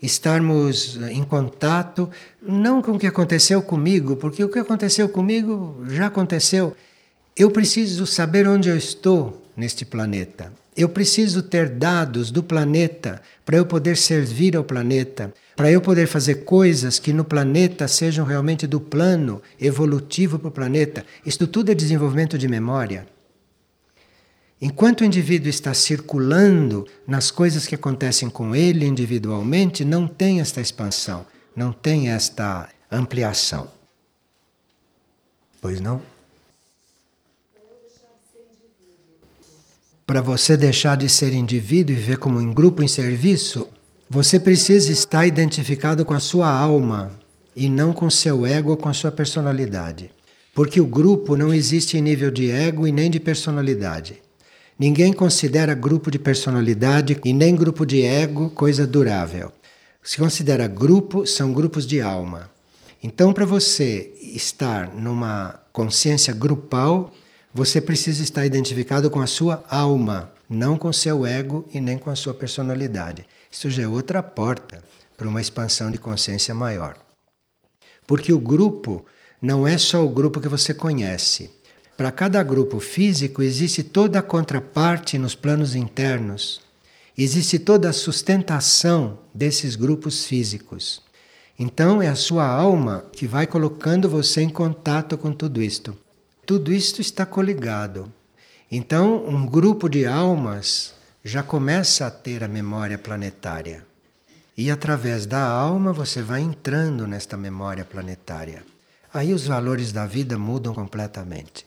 estarmos 0.05 0.99
em 1.09 1.23
contato 1.23 2.09
não 2.41 2.81
com 2.81 2.93
o 2.93 2.99
que 2.99 3.07
aconteceu 3.07 3.61
comigo, 3.61 4.15
porque 4.15 4.43
o 4.43 4.49
que 4.49 4.59
aconteceu 4.59 5.09
comigo 5.09 5.83
já 5.87 6.07
aconteceu. 6.07 6.75
Eu 7.35 7.51
preciso 7.51 8.05
saber 8.05 8.47
onde 8.47 8.69
eu 8.69 8.77
estou 8.77 9.45
neste 9.57 9.83
planeta. 9.83 10.51
Eu 10.75 10.89
preciso 10.89 11.41
ter 11.41 11.69
dados 11.69 12.31
do 12.31 12.43
planeta 12.43 13.21
para 13.45 13.57
eu 13.57 13.65
poder 13.65 13.95
servir 13.95 14.57
ao 14.57 14.63
planeta, 14.63 15.33
para 15.55 15.71
eu 15.71 15.79
poder 15.79 16.05
fazer 16.05 16.43
coisas 16.43 16.99
que 16.99 17.13
no 17.13 17.23
planeta 17.23 17.87
sejam 17.87 18.25
realmente 18.25 18.67
do 18.67 18.79
plano 18.79 19.41
evolutivo 19.59 20.37
para 20.37 20.49
o 20.49 20.51
planeta. 20.51 21.05
Isto 21.25 21.47
tudo 21.47 21.71
é 21.71 21.75
desenvolvimento 21.75 22.37
de 22.37 22.47
memória. 22.47 23.14
Enquanto 24.61 25.01
o 25.01 25.05
indivíduo 25.05 25.49
está 25.49 25.73
circulando 25.73 26.87
nas 27.05 27.29
coisas 27.29 27.67
que 27.67 27.75
acontecem 27.75 28.29
com 28.29 28.55
ele 28.55 28.85
individualmente, 28.85 29.83
não 29.83 30.07
tem 30.07 30.39
esta 30.39 30.61
expansão, 30.61 31.25
não 31.55 31.73
tem 31.73 32.09
esta 32.09 32.69
ampliação. 32.89 33.69
Pois 35.59 35.81
não? 35.81 36.01
Para 40.07 40.21
você 40.21 40.55
deixar 40.55 40.95
de 40.95 41.09
ser 41.09 41.33
indivíduo 41.33 41.95
e 41.95 41.99
viver 41.99 42.17
como 42.17 42.39
um 42.39 42.53
grupo 42.53 42.83
em 42.83 42.87
serviço, 42.87 43.67
você 44.07 44.39
precisa 44.39 44.91
estar 44.91 45.25
identificado 45.25 46.05
com 46.05 46.13
a 46.13 46.19
sua 46.19 46.47
alma 46.47 47.11
e 47.55 47.67
não 47.67 47.91
com 47.91 48.09
seu 48.09 48.45
ego 48.45 48.69
ou 48.69 48.77
com 48.77 48.87
a 48.87 48.93
sua 48.93 49.11
personalidade. 49.11 50.11
Porque 50.53 50.79
o 50.79 50.85
grupo 50.85 51.35
não 51.35 51.53
existe 51.53 51.97
em 51.97 52.01
nível 52.01 52.29
de 52.29 52.51
ego 52.51 52.87
e 52.87 52.91
nem 52.91 53.09
de 53.09 53.19
personalidade. 53.19 54.21
Ninguém 54.77 55.13
considera 55.13 55.73
grupo 55.73 56.11
de 56.11 56.19
personalidade 56.19 57.17
e 57.23 57.31
nem 57.31 57.55
grupo 57.55 57.85
de 57.85 58.01
ego 58.01 58.49
coisa 58.49 58.85
durável. 58.85 59.49
Se 60.03 60.17
considera 60.17 60.67
grupo, 60.67 61.25
são 61.25 61.53
grupos 61.53 61.87
de 61.87 62.01
alma. 62.01 62.51
Então, 63.01 63.31
para 63.31 63.45
você 63.45 64.13
estar 64.21 64.93
numa 64.93 65.61
consciência 65.71 66.33
grupal, 66.33 67.13
você 67.53 67.79
precisa 67.79 68.21
estar 68.21 68.45
identificado 68.45 69.09
com 69.09 69.21
a 69.21 69.27
sua 69.27 69.63
alma, 69.69 70.33
não 70.49 70.77
com 70.77 70.91
seu 70.91 71.25
ego 71.25 71.65
e 71.73 71.79
nem 71.79 71.97
com 71.97 72.09
a 72.09 72.15
sua 72.15 72.33
personalidade. 72.33 73.25
Isso 73.49 73.69
já 73.69 73.83
é 73.83 73.87
outra 73.87 74.21
porta 74.21 74.83
para 75.15 75.29
uma 75.29 75.39
expansão 75.39 75.89
de 75.89 75.97
consciência 75.97 76.53
maior. 76.53 76.97
Porque 78.05 78.33
o 78.33 78.39
grupo 78.39 79.05
não 79.41 79.65
é 79.65 79.77
só 79.77 80.05
o 80.05 80.09
grupo 80.09 80.41
que 80.41 80.49
você 80.49 80.73
conhece. 80.73 81.49
Para 81.97 82.11
cada 82.11 82.43
grupo 82.43 82.81
físico 82.81 83.41
existe 83.41 83.81
toda 83.81 84.19
a 84.19 84.21
contraparte 84.21 85.17
nos 85.17 85.33
planos 85.33 85.75
internos. 85.75 86.59
Existe 87.17 87.57
toda 87.57 87.89
a 87.89 87.93
sustentação 87.93 89.19
desses 89.33 89.77
grupos 89.77 90.25
físicos. 90.25 91.01
Então 91.57 92.01
é 92.01 92.09
a 92.09 92.15
sua 92.15 92.45
alma 92.45 93.05
que 93.13 93.25
vai 93.25 93.47
colocando 93.47 94.09
você 94.09 94.41
em 94.41 94.49
contato 94.49 95.17
com 95.17 95.31
tudo 95.31 95.61
isto. 95.61 95.97
Tudo 96.45 96.73
isto 96.73 96.99
está 96.99 97.25
coligado. 97.25 98.11
Então, 98.69 99.25
um 99.25 99.45
grupo 99.45 99.87
de 99.87 100.05
almas 100.05 100.93
já 101.23 101.41
começa 101.41 102.05
a 102.05 102.11
ter 102.11 102.43
a 102.43 102.47
memória 102.47 102.97
planetária. 102.97 103.85
E 104.57 104.69
através 104.69 105.25
da 105.25 105.47
alma 105.47 105.93
você 105.93 106.21
vai 106.21 106.41
entrando 106.41 107.07
nesta 107.07 107.37
memória 107.37 107.85
planetária. 107.85 108.63
Aí 109.13 109.33
os 109.33 109.47
valores 109.47 109.93
da 109.93 110.05
vida 110.05 110.37
mudam 110.37 110.73
completamente. 110.73 111.65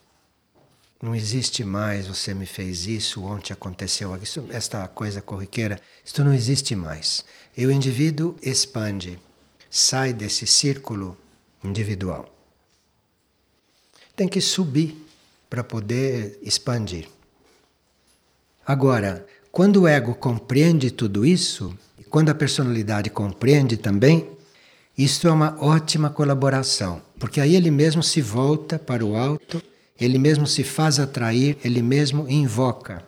Não 1.00 1.14
existe 1.14 1.62
mais 1.64 2.06
você 2.06 2.34
me 2.34 2.46
fez 2.46 2.86
isso, 2.86 3.22
ontem 3.24 3.52
aconteceu 3.52 4.16
isso, 4.16 4.46
esta 4.50 4.86
coisa 4.88 5.22
corriqueira, 5.22 5.80
isto 6.04 6.24
não 6.24 6.34
existe 6.34 6.74
mais. 6.74 7.24
E 7.56 7.64
o 7.66 7.70
indivíduo 7.70 8.36
expande, 8.42 9.18
sai 9.70 10.12
desse 10.12 10.46
círculo 10.46 11.16
individual 11.62 12.34
tem 14.18 14.26
que 14.26 14.40
subir 14.40 15.06
para 15.48 15.62
poder 15.62 16.40
expandir. 16.42 17.08
Agora, 18.66 19.24
quando 19.52 19.82
o 19.82 19.86
ego 19.86 20.12
compreende 20.12 20.90
tudo 20.90 21.24
isso, 21.24 21.72
e 21.96 22.02
quando 22.02 22.28
a 22.28 22.34
personalidade 22.34 23.10
compreende 23.10 23.76
também, 23.76 24.28
Isto 24.98 25.28
é 25.28 25.30
uma 25.30 25.56
ótima 25.60 26.10
colaboração, 26.10 27.00
porque 27.20 27.40
aí 27.40 27.54
ele 27.54 27.70
mesmo 27.70 28.02
se 28.02 28.20
volta 28.20 28.80
para 28.80 29.06
o 29.06 29.14
alto, 29.14 29.62
ele 30.00 30.18
mesmo 30.18 30.46
se 30.46 30.62
faz 30.62 30.98
atrair, 30.98 31.56
ele 31.64 31.82
mesmo 31.82 32.28
invoca. 32.28 33.02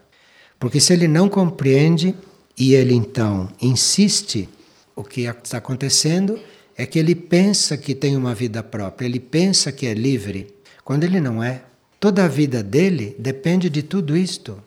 Porque 0.59 0.81
se 0.81 0.93
ele 0.93 1.09
não 1.09 1.29
compreende 1.29 2.15
e 2.59 2.75
ele 2.75 2.95
então 2.95 3.49
insiste, 3.61 4.49
o 4.95 5.03
que 5.03 5.23
está 5.23 5.59
acontecendo 5.59 6.39
é 6.77 6.85
que 6.85 6.99
ele 6.99 7.15
pensa 7.15 7.77
que 7.77 7.95
tem 7.95 8.17
uma 8.17 8.35
vida 8.35 8.63
própria, 8.63 9.07
ele 9.07 9.21
pensa 9.21 9.71
que 9.71 9.87
é 9.87 9.95
livre, 9.95 10.55
quando 10.85 11.05
ele 11.05 11.21
não 11.21 11.43
é. 11.43 11.63
Toda 11.99 12.25
a 12.25 12.29
vida 12.29 12.63
dele 12.63 13.15
depende 13.19 13.69
de 13.69 13.83
tudo 13.83 14.17
isto. 14.17 14.63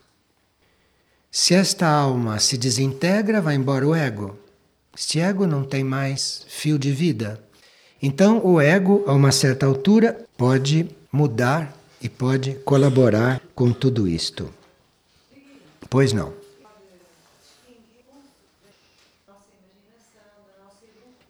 Se 1.32 1.56
esta 1.56 1.88
alma 1.88 2.40
se 2.40 2.58
desintegra, 2.58 3.42
vai 3.42 3.56
embora 3.56 3.88
o 3.88 3.96
ego. 3.96 4.38
Este 4.96 5.20
ego 5.20 5.48
não 5.48 5.64
tem 5.64 5.84
mais 5.84 6.46
fio 6.48 6.78
de 6.78 6.92
vida. 6.92 7.44
Então, 8.00 8.46
o 8.46 8.62
ego, 8.62 9.04
a 9.08 9.14
uma 9.14 9.32
certa 9.32 9.66
altura, 9.66 10.26
pode 10.38 10.88
mudar 11.12 11.76
e 12.04 12.10
pode 12.10 12.56
colaborar 12.66 13.42
com 13.56 13.72
tudo 13.72 14.06
isto. 14.06 14.54
Pois 15.90 16.12
não. 16.12 16.34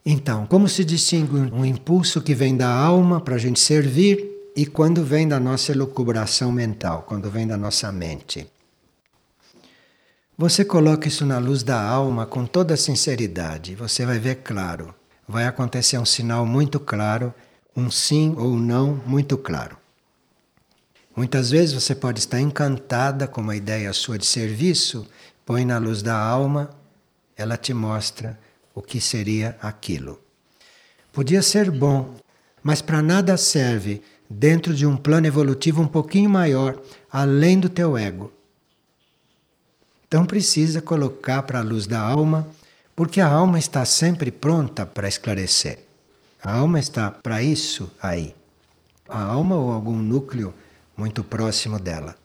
Então, 0.03 0.45
como 0.47 0.67
se 0.67 0.83
distingue 0.83 1.35
um 1.35 1.63
impulso 1.63 2.21
que 2.21 2.33
vem 2.33 2.57
da 2.57 2.67
alma 2.67 3.21
para 3.21 3.35
a 3.35 3.37
gente 3.37 3.59
servir 3.59 4.51
e 4.55 4.65
quando 4.65 5.03
vem 5.03 5.27
da 5.27 5.39
nossa 5.39 5.71
elucubração 5.71 6.51
mental, 6.51 7.03
quando 7.07 7.29
vem 7.29 7.47
da 7.47 7.55
nossa 7.55 7.91
mente? 7.91 8.45
Você 10.35 10.65
coloca 10.65 11.07
isso 11.07 11.25
na 11.25 11.37
luz 11.37 11.61
da 11.61 11.79
alma 11.79 12.25
com 12.25 12.45
toda 12.45 12.75
sinceridade, 12.75 13.75
você 13.75 14.05
vai 14.05 14.17
ver 14.17 14.37
claro. 14.37 14.93
Vai 15.27 15.45
acontecer 15.45 15.97
um 15.99 16.05
sinal 16.05 16.45
muito 16.45 16.79
claro, 16.79 17.33
um 17.77 17.89
sim 17.89 18.33
ou 18.37 18.57
não 18.57 19.01
muito 19.05 19.37
claro. 19.37 19.82
Muitas 21.15 21.51
vezes 21.51 21.73
você 21.73 21.93
pode 21.93 22.19
estar 22.19 22.39
encantada 22.39 23.27
com 23.27 23.39
uma 23.39 23.55
ideia 23.55 23.93
sua 23.93 24.17
de 24.17 24.25
serviço, 24.25 25.07
põe 25.45 25.63
na 25.63 25.77
luz 25.77 26.01
da 26.01 26.17
alma, 26.17 26.71
ela 27.37 27.55
te 27.55 27.73
mostra 27.73 28.39
o 28.73 28.81
que 28.81 28.99
seria 28.99 29.55
aquilo. 29.61 30.19
Podia 31.11 31.43
ser 31.43 31.69
bom, 31.69 32.15
mas 32.63 32.81
para 32.81 33.01
nada 33.01 33.37
serve 33.37 34.01
dentro 34.27 34.73
de 34.73 34.87
um 34.87 34.97
plano 34.97 35.27
evolutivo 35.27 35.83
um 35.83 35.87
pouquinho 35.87 36.29
maior, 36.29 36.81
além 37.11 37.59
do 37.59 37.69
teu 37.69 37.95
ego. 37.95 38.31
Então 40.07 40.25
precisa 40.25 40.81
colocar 40.81 41.43
para 41.43 41.59
a 41.59 41.63
luz 41.63 41.85
da 41.85 41.99
alma, 41.99 42.47
porque 42.95 43.21
a 43.21 43.27
alma 43.27 43.59
está 43.59 43.85
sempre 43.85 44.31
pronta 44.31 44.83
para 44.85 45.07
esclarecer. 45.07 45.79
A 46.43 46.55
alma 46.55 46.79
está 46.79 47.11
para 47.11 47.43
isso 47.43 47.91
aí. 48.01 48.35
A 49.07 49.21
alma 49.21 49.55
ou 49.55 49.71
algum 49.71 49.97
núcleo 49.97 50.53
muito 50.95 51.23
próximo 51.23 51.79
dela. 51.79 52.15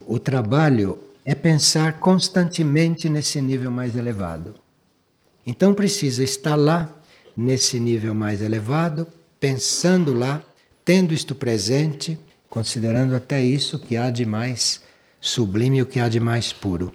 O 0.00 0.18
trabalho 0.18 0.98
é 1.24 1.34
pensar 1.34 2.00
constantemente 2.00 3.08
nesse 3.08 3.40
nível 3.42 3.70
mais 3.70 3.94
elevado. 3.94 4.54
Então 5.46 5.74
precisa 5.74 6.24
estar 6.24 6.56
lá, 6.56 6.94
nesse 7.36 7.78
nível 7.78 8.14
mais 8.14 8.40
elevado, 8.40 9.06
pensando 9.38 10.14
lá, 10.14 10.42
tendo 10.84 11.12
isto 11.12 11.34
presente, 11.34 12.18
considerando 12.48 13.14
até 13.14 13.42
isso 13.42 13.78
que 13.78 13.96
há 13.96 14.10
de 14.10 14.24
mais 14.24 14.80
sublime, 15.20 15.82
o 15.82 15.86
que 15.86 16.00
há 16.00 16.08
de 16.08 16.18
mais 16.18 16.52
puro. 16.52 16.94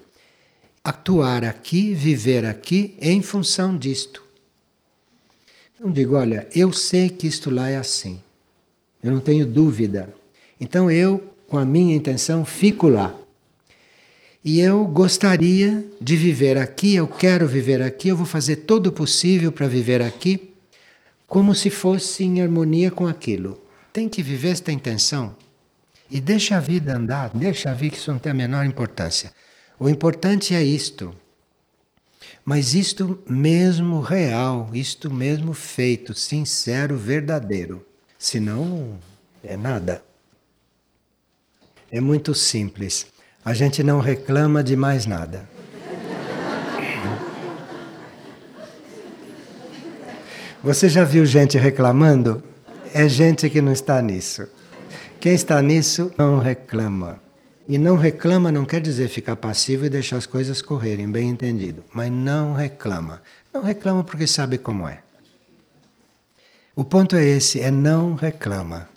Atuar 0.82 1.44
aqui, 1.44 1.94
viver 1.94 2.44
aqui 2.44 2.96
em 3.00 3.22
função 3.22 3.78
disto. 3.78 4.22
Então 5.74 5.92
digo, 5.92 6.16
olha, 6.16 6.48
eu 6.54 6.72
sei 6.72 7.08
que 7.08 7.26
isto 7.26 7.50
lá 7.50 7.70
é 7.70 7.76
assim. 7.76 8.20
Eu 9.04 9.12
não 9.12 9.20
tenho 9.20 9.44
dúvida. 9.44 10.08
Então 10.58 10.90
eu, 10.90 11.22
com 11.46 11.58
a 11.58 11.64
minha 11.64 11.94
intenção, 11.94 12.42
fico 12.42 12.88
lá. 12.88 13.14
E 14.42 14.60
eu 14.60 14.86
gostaria 14.86 15.84
de 16.00 16.16
viver 16.16 16.56
aqui, 16.56 16.94
eu 16.94 17.06
quero 17.06 17.46
viver 17.46 17.82
aqui, 17.82 18.08
eu 18.08 18.16
vou 18.16 18.24
fazer 18.24 18.56
todo 18.56 18.86
o 18.86 18.92
possível 18.92 19.52
para 19.52 19.68
viver 19.68 20.00
aqui, 20.00 20.54
como 21.26 21.54
se 21.54 21.68
fosse 21.68 22.24
em 22.24 22.40
harmonia 22.40 22.90
com 22.90 23.06
aquilo. 23.06 23.60
Tem 23.92 24.08
que 24.08 24.22
viver 24.22 24.48
esta 24.48 24.72
intenção. 24.72 25.36
E 26.10 26.18
deixa 26.18 26.56
a 26.56 26.60
vida 26.60 26.96
andar, 26.96 27.30
deixa 27.34 27.70
a 27.70 27.74
vida 27.74 27.94
que 27.94 28.00
isso 28.00 28.10
não 28.10 28.18
tem 28.18 28.32
a 28.32 28.34
menor 28.34 28.64
importância. 28.64 29.32
O 29.78 29.86
importante 29.86 30.54
é 30.54 30.62
isto. 30.62 31.14
Mas 32.42 32.74
isto 32.74 33.22
mesmo 33.28 34.00
real, 34.00 34.70
isto 34.72 35.10
mesmo 35.10 35.52
feito, 35.52 36.14
sincero, 36.14 36.96
verdadeiro. 36.96 37.84
Senão, 38.24 38.98
é 39.42 39.54
nada. 39.54 40.02
É 41.92 42.00
muito 42.00 42.34
simples 42.34 43.06
a 43.44 43.52
gente 43.52 43.82
não 43.82 44.00
reclama 44.00 44.64
de 44.64 44.74
mais 44.74 45.04
nada. 45.04 45.46
Você 50.62 50.88
já 50.88 51.04
viu 51.04 51.26
gente 51.26 51.58
reclamando? 51.58 52.42
É 52.94 53.06
gente 53.10 53.50
que 53.50 53.60
não 53.60 53.72
está 53.72 54.00
nisso. 54.00 54.48
Quem 55.20 55.34
está 55.34 55.60
nisso 55.60 56.10
não 56.16 56.38
reclama. 56.38 57.20
E 57.68 57.76
não 57.76 57.94
reclama 57.94 58.50
não 58.50 58.64
quer 58.64 58.80
dizer 58.80 59.08
ficar 59.08 59.36
passivo 59.36 59.84
e 59.84 59.90
deixar 59.90 60.16
as 60.16 60.24
coisas 60.24 60.62
correrem, 60.62 61.12
bem 61.12 61.28
entendido. 61.28 61.84
Mas 61.92 62.10
não 62.10 62.54
reclama. 62.54 63.20
Não 63.52 63.62
reclama 63.62 64.02
porque 64.02 64.26
sabe 64.26 64.56
como 64.56 64.88
é. 64.88 65.04
O 66.76 66.84
ponto 66.84 67.14
é 67.14 67.24
esse: 67.24 67.60
é 67.60 67.70
não 67.70 68.14
reclama. 68.14 68.88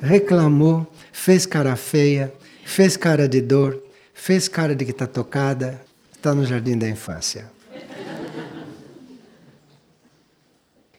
Reclamou, 0.00 0.86
fez 1.12 1.46
cara 1.46 1.74
feia, 1.74 2.32
fez 2.64 2.96
cara 2.96 3.28
de 3.28 3.40
dor, 3.40 3.82
fez 4.12 4.46
cara 4.46 4.76
de 4.76 4.84
que 4.84 4.90
está 4.90 5.06
tocada, 5.06 5.80
está 6.14 6.34
no 6.34 6.44
jardim 6.44 6.76
da 6.76 6.88
infância. 6.88 7.50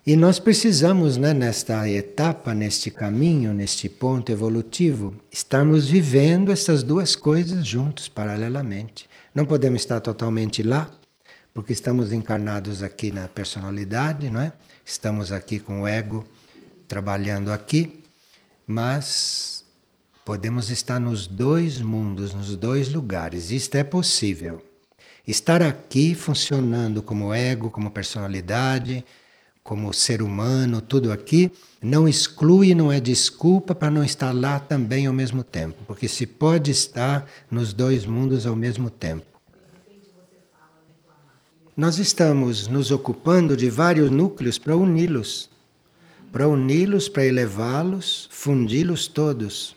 E 0.05 0.15
nós 0.15 0.39
precisamos, 0.39 1.17
né, 1.17 1.33
nesta 1.33 1.87
etapa, 1.89 2.53
neste 2.53 2.89
caminho, 2.89 3.53
neste 3.53 3.89
ponto 3.89 4.31
evolutivo, 4.31 5.13
estarmos 5.29 5.89
vivendo 5.89 6.49
essas 6.49 6.81
duas 6.81 7.13
coisas 7.13 7.67
juntos, 7.67 8.07
paralelamente. 8.07 9.09
Não 9.35 9.45
podemos 9.45 9.81
estar 9.81 9.99
totalmente 9.99 10.63
lá, 10.63 10.89
porque 11.53 11.73
estamos 11.73 12.13
encarnados 12.13 12.81
aqui 12.81 13.11
na 13.11 13.27
personalidade, 13.27 14.29
não 14.29 14.39
é? 14.39 14.53
Estamos 14.87 15.31
aqui 15.31 15.59
com 15.59 15.81
o 15.81 15.87
ego 15.87 16.25
trabalhando 16.87 17.51
aqui, 17.51 18.03
mas 18.65 19.57
Podemos 20.27 20.69
estar 20.69 20.99
nos 20.99 21.25
dois 21.25 21.79
mundos, 21.79 22.33
nos 22.33 22.53
dois 22.57 22.91
lugares. 22.91 23.49
Isto 23.49 23.75
é 23.75 23.83
possível. 23.85 24.61
Estar 25.25 25.61
aqui 25.61 26.13
funcionando 26.13 27.01
como 27.01 27.33
ego, 27.33 27.71
como 27.71 27.89
personalidade, 27.89 29.05
como 29.63 29.93
ser 29.93 30.21
humano, 30.21 30.81
tudo 30.81 31.13
aqui, 31.13 31.49
não 31.81 32.09
exclui, 32.09 32.75
não 32.75 32.91
é 32.91 32.99
desculpa 32.99 33.73
para 33.73 33.89
não 33.89 34.03
estar 34.03 34.33
lá 34.33 34.59
também 34.59 35.05
ao 35.05 35.13
mesmo 35.13 35.45
tempo, 35.45 35.77
porque 35.87 36.09
se 36.09 36.27
pode 36.27 36.71
estar 36.71 37.25
nos 37.49 37.71
dois 37.71 38.05
mundos 38.05 38.45
ao 38.45 38.53
mesmo 38.53 38.89
tempo. 38.89 39.36
Nós 41.77 41.99
estamos 41.99 42.67
nos 42.67 42.89
ocupando 42.89 43.55
de 43.55 43.69
vários 43.69 44.09
núcleos 44.09 44.57
para 44.57 44.75
uni-los, 44.75 45.47
para 46.31 46.47
uni-los, 46.47 47.07
para 47.07 47.23
elevá-los, 47.23 48.27
fundi-los 48.31 49.05
todos. 49.05 49.75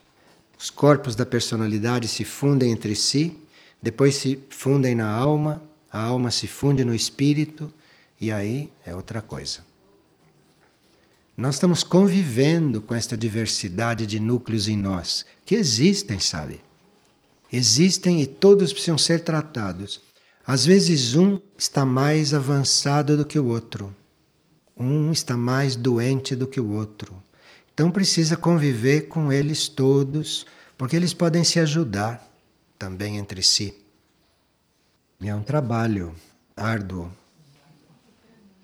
Os 0.59 0.71
corpos 0.71 1.15
da 1.15 1.27
personalidade 1.27 2.09
se 2.09 2.25
fundem 2.25 2.73
entre 2.73 2.97
si, 2.97 3.37
depois 3.83 4.15
se 4.15 4.39
fundem 4.49 4.95
na 4.95 5.11
alma, 5.11 5.63
a 5.93 6.03
alma 6.03 6.31
se 6.31 6.47
funde 6.47 6.87
no 6.87 6.95
espírito, 6.95 7.71
e 8.19 8.33
aí 8.33 8.73
é 8.87 8.97
outra 8.97 9.21
coisa. 9.21 9.59
Nós 11.37 11.57
estamos 11.57 11.85
convivendo 11.85 12.81
com 12.81 12.95
esta 12.95 13.15
diversidade 13.15 14.07
de 14.07 14.19
núcleos 14.19 14.69
em 14.69 14.77
nós, 14.77 15.27
que 15.45 15.55
existem, 15.55 16.19
sabe? 16.19 16.63
Existem 17.53 18.23
e 18.23 18.27
todos 18.27 18.73
precisam 18.73 18.97
ser 18.97 19.21
tratados. 19.21 20.01
Às 20.51 20.67
vezes 20.67 21.15
um 21.15 21.39
está 21.57 21.87
mais 21.87 22.35
avançado 22.35 23.17
do 23.17 23.25
que 23.25 23.39
o 23.39 23.47
outro. 23.47 23.95
Um 24.77 25.13
está 25.13 25.37
mais 25.37 25.77
doente 25.77 26.35
do 26.35 26.45
que 26.45 26.61
o 26.61 26.73
outro. 26.73 27.15
Então 27.73 27.89
precisa 27.89 28.37
conviver 28.37 29.03
com 29.03 29.33
eles 29.33 29.69
todos, 29.69 30.45
porque 30.77 30.97
eles 30.97 31.15
podem 31.15 31.45
se 31.45 31.61
ajudar 31.61 32.29
também 32.77 33.17
entre 33.17 33.45
si. 33.45 33.73
É 35.23 35.33
um 35.33 35.45
trabalho 35.45 36.17
árduo. 36.57 37.13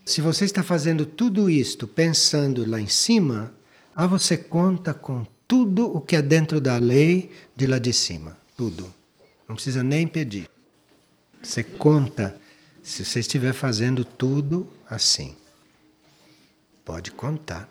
Se 0.04 0.20
você 0.20 0.44
está 0.44 0.64
fazendo 0.64 1.06
tudo 1.06 1.48
isto 1.48 1.86
pensando 1.86 2.68
lá 2.68 2.80
em 2.80 2.88
cima, 2.88 3.54
ah, 3.94 4.08
você 4.08 4.36
conta 4.36 4.92
com 4.92 5.24
tudo 5.46 5.86
o 5.96 6.00
que 6.00 6.16
é 6.16 6.22
dentro 6.22 6.60
da 6.60 6.78
lei 6.78 7.30
de 7.54 7.64
lá 7.64 7.78
de 7.78 7.92
cima. 7.92 8.36
Tudo. 8.56 8.92
Não 9.48 9.54
precisa 9.54 9.84
nem 9.84 10.08
pedir. 10.08 10.50
Você 11.46 11.62
conta 11.62 12.36
se 12.82 13.04
você 13.04 13.20
estiver 13.20 13.52
fazendo 13.52 14.04
tudo 14.04 14.68
assim. 14.90 15.36
Pode 16.84 17.12
contar. 17.12 17.68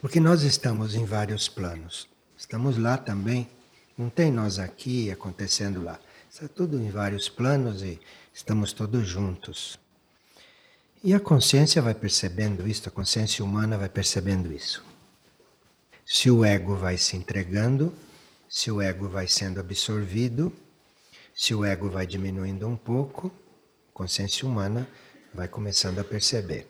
Porque 0.00 0.18
nós 0.18 0.42
estamos 0.42 0.96
em 0.96 1.04
vários 1.04 1.48
planos. 1.48 2.08
Estamos 2.36 2.76
lá 2.76 2.98
também. 2.98 3.48
Não 3.96 4.10
tem 4.10 4.32
nós 4.32 4.58
aqui 4.58 5.08
acontecendo 5.08 5.84
lá. 5.84 6.00
Está 6.28 6.48
tudo 6.48 6.80
em 6.80 6.90
vários 6.90 7.28
planos 7.28 7.80
e 7.80 8.00
estamos 8.34 8.72
todos 8.72 9.06
juntos. 9.06 9.78
E 11.04 11.14
a 11.14 11.20
consciência 11.20 11.80
vai 11.80 11.94
percebendo 11.94 12.66
isso, 12.66 12.88
a 12.88 12.92
consciência 12.92 13.44
humana 13.44 13.78
vai 13.78 13.88
percebendo 13.88 14.52
isso. 14.52 14.84
Se 16.04 16.28
o 16.28 16.44
ego 16.44 16.74
vai 16.74 16.98
se 16.98 17.16
entregando, 17.16 17.94
se 18.48 18.68
o 18.68 18.82
ego 18.82 19.08
vai 19.08 19.28
sendo 19.28 19.60
absorvido, 19.60 20.52
se 21.40 21.54
o 21.54 21.64
ego 21.64 21.88
vai 21.88 22.06
diminuindo 22.06 22.68
um 22.68 22.76
pouco, 22.76 23.32
a 23.88 23.92
consciência 23.94 24.46
humana 24.46 24.86
vai 25.32 25.48
começando 25.48 25.98
a 25.98 26.04
perceber. 26.04 26.66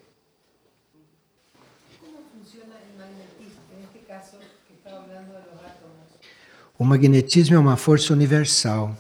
Como 1.99 2.19
funciona 2.33 2.77
o 2.77 2.97
magnetismo? 2.97 3.61
Neste 3.77 3.99
caso, 4.07 4.37
está 4.73 4.91
falando 4.91 5.35
átomos. 5.67 6.07
O 6.79 6.85
magnetismo 6.85 7.57
é 7.57 7.59
uma 7.59 7.77
força 7.77 8.13
universal. 8.13 8.97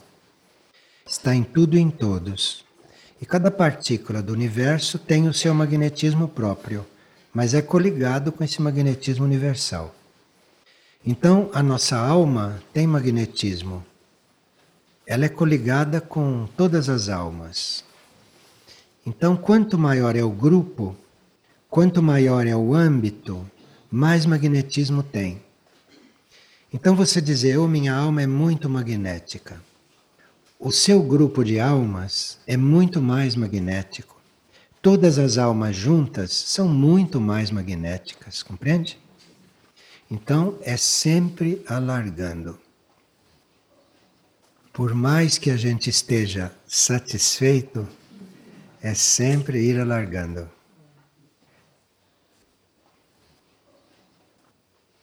Está 1.06 1.36
em 1.36 1.44
tudo 1.44 1.76
e 1.76 1.80
em 1.80 1.88
todos. 1.88 2.64
E 3.22 3.24
cada 3.24 3.48
partícula 3.48 4.20
do 4.20 4.32
universo 4.32 4.98
tem 4.98 5.28
o 5.28 5.32
seu 5.32 5.54
magnetismo 5.54 6.26
próprio, 6.26 6.84
mas 7.32 7.54
é 7.54 7.62
coligado 7.62 8.32
com 8.32 8.42
esse 8.42 8.60
magnetismo 8.60 9.24
universal. 9.24 9.94
Então, 11.06 11.48
a 11.54 11.62
nossa 11.62 11.96
alma 11.96 12.60
tem 12.72 12.88
magnetismo. 12.88 13.86
Ela 15.10 15.24
é 15.24 15.28
coligada 15.28 16.00
com 16.00 16.46
todas 16.56 16.88
as 16.88 17.08
almas. 17.08 17.84
Então, 19.04 19.36
quanto 19.36 19.76
maior 19.76 20.14
é 20.14 20.22
o 20.22 20.30
grupo, 20.30 20.96
quanto 21.68 22.00
maior 22.00 22.46
é 22.46 22.54
o 22.54 22.72
âmbito, 22.72 23.44
mais 23.90 24.24
magnetismo 24.24 25.02
tem. 25.02 25.42
Então, 26.72 26.94
você 26.94 27.20
dizer, 27.20 27.58
oh, 27.58 27.66
minha 27.66 27.92
alma 27.92 28.22
é 28.22 28.26
muito 28.28 28.70
magnética. 28.70 29.60
O 30.60 30.70
seu 30.70 31.02
grupo 31.02 31.42
de 31.42 31.58
almas 31.58 32.38
é 32.46 32.56
muito 32.56 33.02
mais 33.02 33.34
magnético. 33.34 34.14
Todas 34.80 35.18
as 35.18 35.38
almas 35.38 35.74
juntas 35.74 36.30
são 36.30 36.68
muito 36.68 37.20
mais 37.20 37.50
magnéticas, 37.50 38.44
compreende? 38.44 38.96
Então 40.08 40.56
é 40.62 40.76
sempre 40.76 41.64
alargando. 41.66 42.56
Por 44.80 44.94
mais 44.94 45.36
que 45.36 45.50
a 45.50 45.58
gente 45.58 45.90
esteja 45.90 46.50
satisfeito, 46.66 47.86
é 48.80 48.94
sempre 48.94 49.60
ir 49.62 49.78
alargando. 49.78 50.48